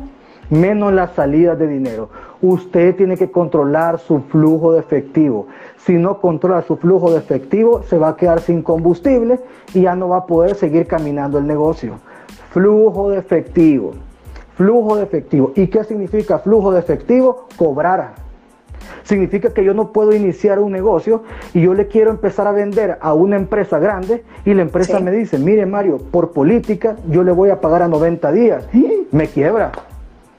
[0.50, 2.08] menos las salidas de dinero.
[2.42, 5.46] Usted tiene que controlar su flujo de efectivo.
[5.78, 9.40] Si no controla su flujo de efectivo, se va a quedar sin combustible
[9.74, 11.94] y ya no va a poder seguir caminando el negocio.
[12.50, 13.92] Flujo de efectivo.
[14.56, 15.52] Flujo de efectivo.
[15.54, 17.46] ¿Y qué significa flujo de efectivo?
[17.56, 18.26] Cobrar.
[19.04, 21.22] Significa que yo no puedo iniciar un negocio
[21.54, 25.12] y yo le quiero empezar a vender a una empresa grande y la empresa me
[25.12, 28.68] dice, mire Mario, por política yo le voy a pagar a 90 días.
[29.12, 29.70] Me quiebra,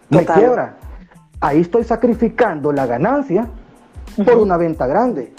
[0.09, 0.75] me quiebra.
[1.39, 3.47] Ahí estoy sacrificando la ganancia
[4.15, 5.33] por una venta grande.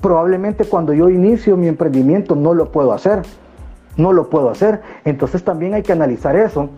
[0.00, 3.22] Probablemente cuando yo inicio mi emprendimiento no lo puedo hacer.
[3.96, 4.80] No lo puedo hacer.
[5.04, 6.70] Entonces también hay que analizar eso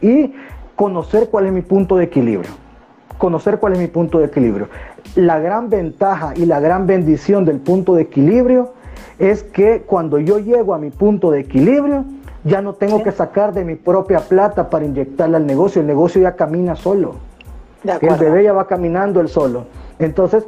[0.00, 0.34] y
[0.76, 2.50] conocer cuál es mi punto de equilibrio.
[3.18, 4.68] Conocer cuál es mi punto de equilibrio.
[5.14, 8.72] La gran ventaja y la gran bendición del punto de equilibrio
[9.18, 12.04] es que cuando yo llego a mi punto de equilibrio,
[12.44, 15.80] ya no tengo que sacar de mi propia plata para inyectarle al negocio.
[15.80, 17.16] El negocio ya camina solo.
[17.84, 19.66] el bebé ya va caminando el solo.
[19.98, 20.46] Entonces,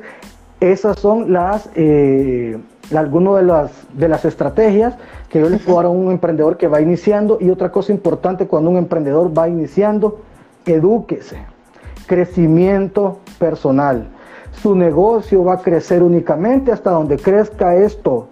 [0.61, 2.59] esas son las eh,
[2.95, 4.95] algunas de las, de las estrategias
[5.29, 7.39] que yo le puedo dar a un emprendedor que va iniciando.
[7.41, 10.21] Y otra cosa importante cuando un emprendedor va iniciando,
[10.67, 11.39] edúquese.
[12.07, 14.09] Crecimiento personal.
[14.53, 18.29] Su negocio va a crecer únicamente hasta donde crezca esto.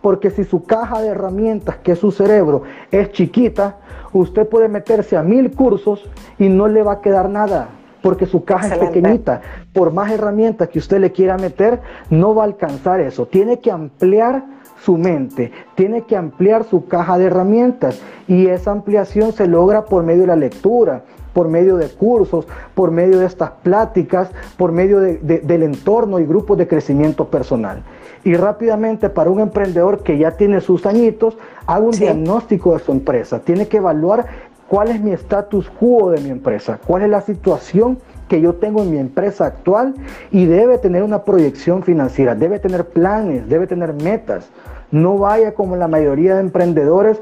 [0.00, 3.76] Porque si su caja de herramientas, que es su cerebro, es chiquita,
[4.12, 7.68] usted puede meterse a mil cursos y no le va a quedar nada
[8.02, 9.40] porque su caja es pequeñita.
[9.72, 11.80] Por más herramientas que usted le quiera meter,
[12.10, 13.26] no va a alcanzar eso.
[13.26, 14.44] Tiene que ampliar
[14.80, 20.04] su mente, tiene que ampliar su caja de herramientas y esa ampliación se logra por
[20.04, 25.00] medio de la lectura, por medio de cursos, por medio de estas pláticas, por medio
[25.00, 27.82] del entorno y grupos de crecimiento personal.
[28.24, 32.92] Y rápidamente para un emprendedor que ya tiene sus añitos, haga un diagnóstico de su
[32.92, 34.26] empresa, tiene que evaluar
[34.68, 37.98] cuál es mi status quo de mi empresa, cuál es la situación
[38.28, 39.94] que yo tengo en mi empresa actual
[40.30, 44.50] y debe tener una proyección financiera, debe tener planes, debe tener metas.
[44.90, 47.18] No vaya como la mayoría de emprendedores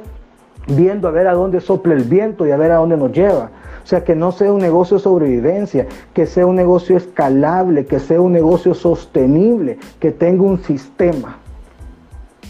[0.66, 3.50] viendo a ver a dónde sopla el viento y a ver a dónde nos lleva.
[3.86, 8.00] O sea, que no sea un negocio de sobrevivencia, que sea un negocio escalable, que
[8.00, 11.38] sea un negocio sostenible, que tenga un sistema.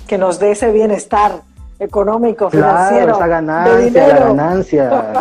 [0.07, 1.43] Que nos dé ese bienestar
[1.79, 3.05] económico, financiero.
[3.05, 5.13] Claro, esa ganancia, la ganancia.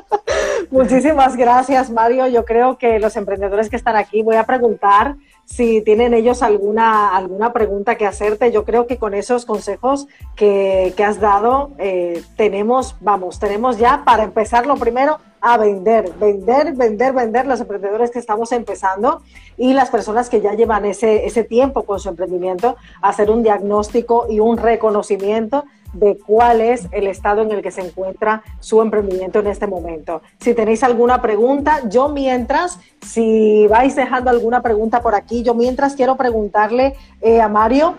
[0.70, 2.26] Muchísimas gracias, Mario.
[2.26, 7.14] Yo creo que los emprendedores que están aquí, voy a preguntar si tienen ellos alguna,
[7.14, 8.52] alguna pregunta que hacerte.
[8.52, 14.22] Yo creo que con esos consejos que, has dado, eh, tenemos, vamos, tenemos ya para
[14.22, 19.22] empezar lo primero a vender, vender, vender, vender los emprendedores que estamos empezando
[19.56, 24.26] y las personas que ya llevan ese, ese tiempo con su emprendimiento, hacer un diagnóstico
[24.30, 29.40] y un reconocimiento de cuál es el estado en el que se encuentra su emprendimiento
[29.40, 30.22] en este momento.
[30.40, 35.94] Si tenéis alguna pregunta, yo mientras, si vais dejando alguna pregunta por aquí, yo mientras
[35.94, 37.96] quiero preguntarle eh, a Mario,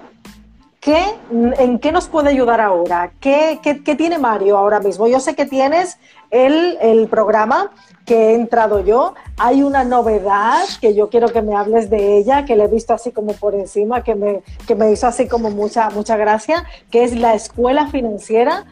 [0.84, 3.12] ¿qué, ¿en qué nos puede ayudar ahora?
[3.20, 5.08] ¿Qué, qué, qué tiene Mario ahora mismo?
[5.08, 5.98] Yo sé que tienes
[6.30, 7.72] el, el programa
[8.06, 9.16] que he entrado yo.
[9.38, 12.94] Hay una novedad que yo quiero que me hables de ella, que le he visto
[12.94, 17.04] así como por encima, que me, que me hizo así como mucha, mucha gracia, que
[17.04, 18.66] es la escuela financiera.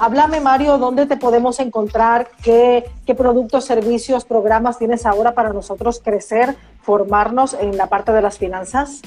[0.00, 6.00] Háblame, Mario, dónde te podemos encontrar, qué, qué productos, servicios, programas tienes ahora para nosotros
[6.04, 9.00] crecer, formarnos en la parte de las finanzas.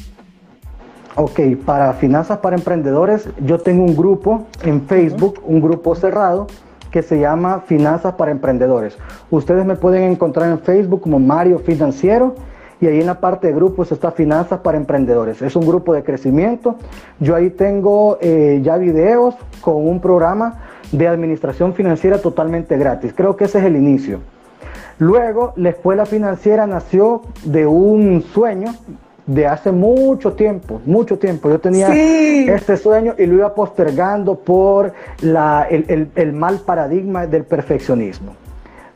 [1.18, 6.47] Ok, para Finanzas para Emprendedores, yo tengo un grupo en Facebook, un grupo cerrado,
[6.91, 8.97] que se llama Finanzas para Emprendedores.
[9.32, 12.36] Ustedes me pueden encontrar en Facebook como Mario Financiero
[12.82, 15.41] y ahí en la parte de grupos está Finanzas para Emprendedores.
[15.41, 16.76] Es un grupo de crecimiento.
[17.22, 23.13] Yo ahí tengo eh, ya videos con un programa de administración financiera totalmente gratis.
[23.16, 24.20] Creo que ese es el inicio.
[24.99, 28.74] Luego, la escuela financiera nació de un sueño
[29.28, 31.49] de hace mucho tiempo, mucho tiempo.
[31.49, 38.36] Yo tenía este sueño y lo iba postergando por el, mal paradigma del perfeccionismo.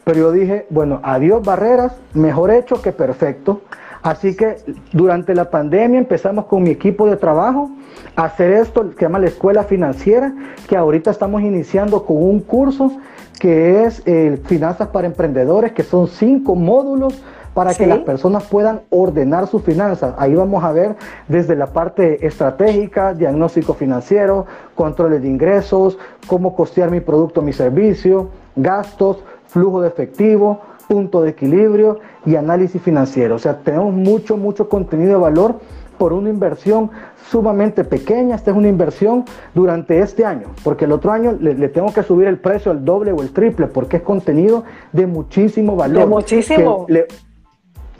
[0.03, 3.61] Pero yo dije, bueno, adiós barreras, mejor hecho que perfecto.
[4.01, 4.57] Así que
[4.93, 7.69] durante la pandemia empezamos con mi equipo de trabajo
[8.15, 10.33] a hacer esto que se llama la escuela financiera,
[10.67, 12.93] que ahorita estamos iniciando con un curso
[13.39, 17.21] que es eh, Finanzas para Emprendedores, que son cinco módulos
[17.59, 20.13] para que las personas puedan ordenar sus finanzas.
[20.17, 20.95] Ahí vamos a ver
[21.27, 24.45] desde la parte estratégica, diagnóstico financiero,
[24.75, 31.31] controles de ingresos, cómo costear mi producto, mi servicio, gastos, flujo de efectivo, punto de
[31.31, 33.35] equilibrio y análisis financiero.
[33.35, 35.55] O sea, tenemos mucho, mucho contenido de valor
[35.97, 36.89] por una inversión
[37.29, 38.35] sumamente pequeña.
[38.35, 42.27] Esta es una inversión durante este año, porque el otro año le, tengo que subir
[42.27, 46.03] el precio al doble o el triple, porque es contenido de muchísimo valor.
[46.03, 46.87] De muchísimo.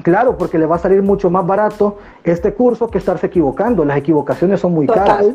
[0.03, 3.83] Claro, porque le va a salir mucho más barato este curso que estarse equivocando.
[3.83, 5.25] Las equivocaciones son muy caras.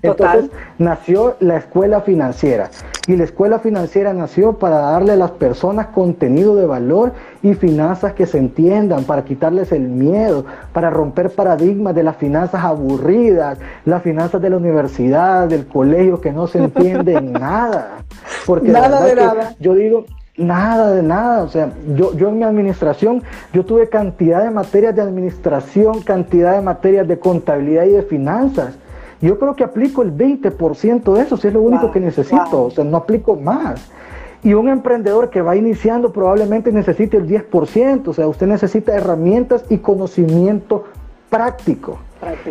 [0.00, 2.70] Entonces nació la escuela financiera.
[3.08, 7.12] Y la escuela financiera nació para darle a las personas contenido de valor
[7.42, 12.62] y finanzas que se entiendan, para quitarles el miedo, para romper paradigmas de las finanzas
[12.62, 17.98] aburridas, las finanzas de la universidad, del colegio, que no se entienden nada.
[18.46, 19.54] Porque nada de nada.
[19.58, 20.04] Yo digo,
[20.36, 23.22] Nada de nada, o sea, yo, yo en mi administración,
[23.52, 28.78] yo tuve cantidad de materias de administración, cantidad de materias de contabilidad y de finanzas.
[29.20, 32.70] Yo creo que aplico el 20% de eso, si es lo único que necesito, o
[32.70, 33.90] sea, no aplico más.
[34.42, 39.64] Y un emprendedor que va iniciando probablemente necesite el 10%, o sea, usted necesita herramientas
[39.68, 40.84] y conocimiento
[41.32, 41.98] práctico.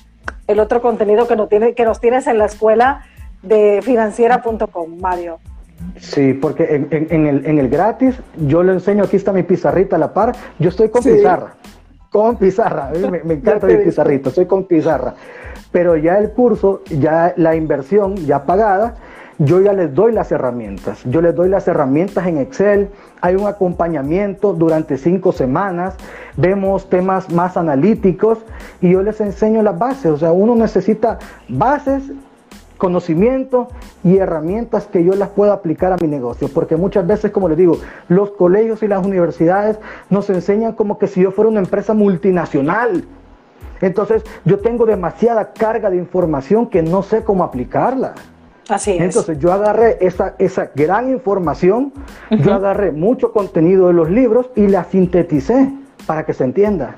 [0.46, 3.05] el otro contenido que, no tiene, que nos tienes en la escuela
[3.42, 5.38] de financiera.com, Mario.
[5.98, 10.34] Sí, porque en, el, gratis yo le enseño, aquí está mi pizarrita a la par,
[10.59, 11.55] yo estoy con pizarra,
[12.11, 15.14] con pizarra, me, me encanta mi pizarrita, estoy con pizarra
[15.75, 18.95] pero ya el curso, ya la inversión ya pagada,
[19.41, 21.03] yo ya les doy las herramientas.
[21.03, 25.97] Yo les doy las herramientas en Excel, hay un acompañamiento durante cinco semanas,
[26.37, 28.39] vemos temas más analíticos
[28.81, 30.12] y yo les enseño las bases.
[30.12, 31.18] O sea, uno necesita
[31.49, 32.05] bases,
[32.79, 33.66] conocimiento
[34.05, 36.49] y herramientas que yo las pueda aplicar a mi negocio.
[36.55, 41.09] Porque muchas veces, como les digo, los colegios y las universidades nos enseñan como que
[41.09, 43.05] si yo fuera una empresa multinacional
[43.85, 48.14] entonces yo tengo demasiada carga de información que no sé cómo aplicarla.
[48.68, 49.01] Así es.
[49.01, 51.93] Entonces yo agarré esa, esa gran información,
[52.30, 55.70] yo agarré mucho contenido de los libros y la sinteticé
[56.07, 56.97] para que se entienda.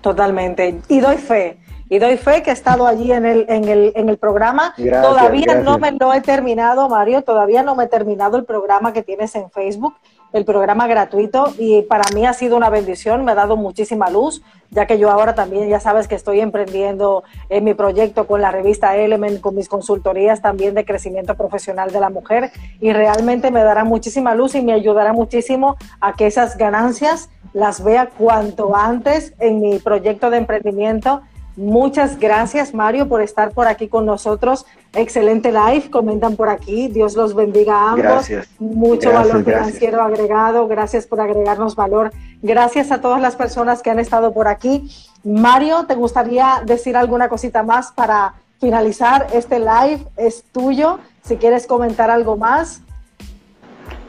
[0.00, 0.80] Totalmente.
[0.88, 1.58] Y doy fe.
[1.88, 4.74] Y doy fe que he estado allí en el, en el, en el programa.
[4.76, 7.22] todavía no me lo he terminado, Mario.
[7.22, 9.94] Todavía no me he terminado el programa que tienes en Facebook
[10.32, 14.42] el programa gratuito y para mí ha sido una bendición, me ha dado muchísima luz,
[14.70, 18.50] ya que yo ahora también ya sabes que estoy emprendiendo en mi proyecto con la
[18.50, 22.50] revista Element, con mis consultorías también de crecimiento profesional de la mujer
[22.80, 27.82] y realmente me dará muchísima luz y me ayudará muchísimo a que esas ganancias las
[27.82, 31.22] vea cuanto antes en mi proyecto de emprendimiento
[31.56, 34.66] Muchas gracias, Mario, por estar por aquí con nosotros.
[34.92, 36.88] Excelente live, comentan por aquí.
[36.88, 38.02] Dios los bendiga a ambos.
[38.02, 38.48] Gracias.
[38.58, 40.68] Mucho valor financiero agregado.
[40.68, 42.12] Gracias por agregarnos valor.
[42.42, 44.90] Gracias a todas las personas que han estado por aquí.
[45.24, 50.06] Mario, ¿te gustaría decir alguna cosita más para finalizar este live?
[50.18, 50.98] Es tuyo.
[51.22, 52.82] Si quieres comentar algo más.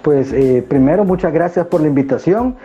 [0.02, 2.58] Pues eh, primero, muchas gracias por la invitación.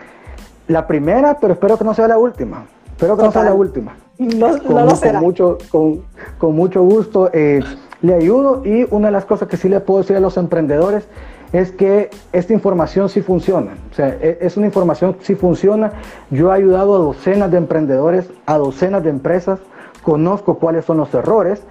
[0.67, 2.65] La primera, pero espero que no sea la última.
[2.91, 3.95] Espero que no sea la última.
[4.23, 5.19] No, lo será.
[5.19, 6.01] mucho, con,
[6.37, 7.61] con mucho gusto eh,
[8.01, 11.07] le ayudo y una de las cosas que sí le puedo decir a los emprendedores
[11.53, 13.73] es que esta información sí funciona.
[13.91, 15.93] O sea, e, es una información sí funciona.
[16.31, 19.59] Yo he ayudado a docenas de emprendedores, a docenas de empresas,
[20.01, 21.61] conozco cuáles son los errores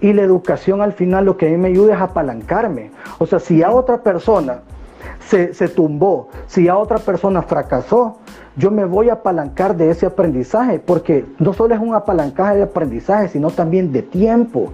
[0.00, 2.90] y la educación al final lo que a mí me ayuda es apalancarme.
[3.18, 4.62] O sea, si a otra persona
[5.28, 8.18] se, se tumbó, si a otra persona fracasó,
[8.56, 12.62] yo me voy a apalancar de ese aprendizaje, porque no solo es un apalancaje de
[12.64, 14.72] aprendizaje, sino también de tiempo.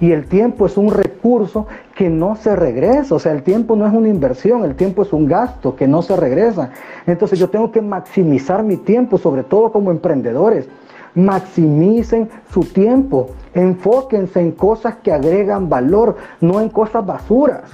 [0.00, 3.14] Y el tiempo es un recurso que no se regresa.
[3.14, 6.00] O sea, el tiempo no es una inversión, el tiempo es un gasto que no
[6.00, 6.70] se regresa.
[7.06, 10.68] Entonces yo tengo que maximizar mi tiempo, sobre todo como emprendedores.
[11.14, 13.28] Maximicen su tiempo.
[13.52, 17.64] Enfóquense en cosas que agregan valor, no en cosas basuras.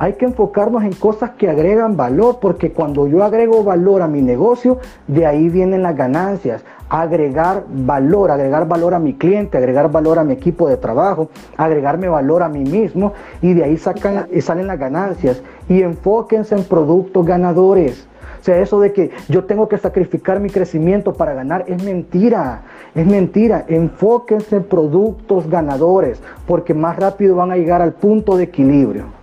[0.00, 4.22] Hay que enfocarnos en cosas que agregan valor, porque cuando yo agrego valor a mi
[4.22, 4.78] negocio,
[5.08, 6.62] de ahí vienen las ganancias.
[6.88, 12.08] Agregar valor, agregar valor a mi cliente, agregar valor a mi equipo de trabajo, agregarme
[12.08, 15.42] valor a mí mismo y de ahí sacan, salen las ganancias.
[15.68, 18.06] Y enfóquense en productos ganadores.
[18.40, 22.62] O sea, eso de que yo tengo que sacrificar mi crecimiento para ganar es mentira.
[22.94, 23.64] Es mentira.
[23.66, 29.17] Enfóquense en productos ganadores porque más rápido van a llegar al punto de equilibrio.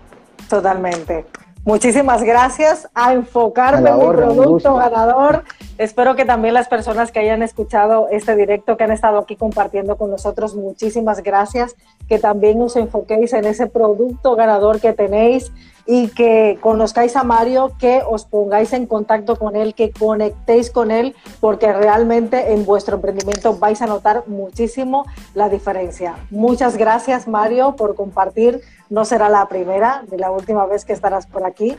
[0.49, 1.25] Totalmente.
[1.65, 5.43] Muchísimas gracias a enfocarme en mi producto ganador.
[5.79, 9.97] Espero que también las personas que hayan escuchado este directo, que han estado aquí compartiendo
[9.97, 11.75] con nosotros, muchísimas gracias.
[12.07, 15.51] Que también os enfoquéis en ese producto ganador que tenéis
[15.87, 20.91] y que conozcáis a Mario, que os pongáis en contacto con él, que conectéis con
[20.91, 26.15] él, porque realmente en vuestro emprendimiento vais a notar muchísimo la diferencia.
[26.29, 28.61] Muchas gracias, Mario, por compartir.
[28.89, 31.77] No será la primera ni la última vez que estarás por aquí.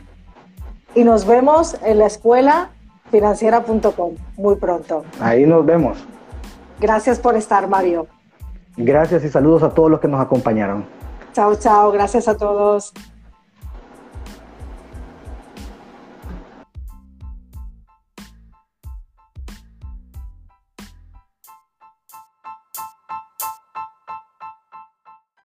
[0.95, 2.69] Y nos vemos en la escuela
[3.11, 5.05] financiera.com muy pronto.
[5.19, 5.97] Ahí nos vemos.
[6.79, 8.07] Gracias por estar, Mario.
[8.75, 10.85] Gracias y saludos a todos los que nos acompañaron.
[11.33, 11.91] Chao, chao.
[11.91, 12.93] Gracias a todos.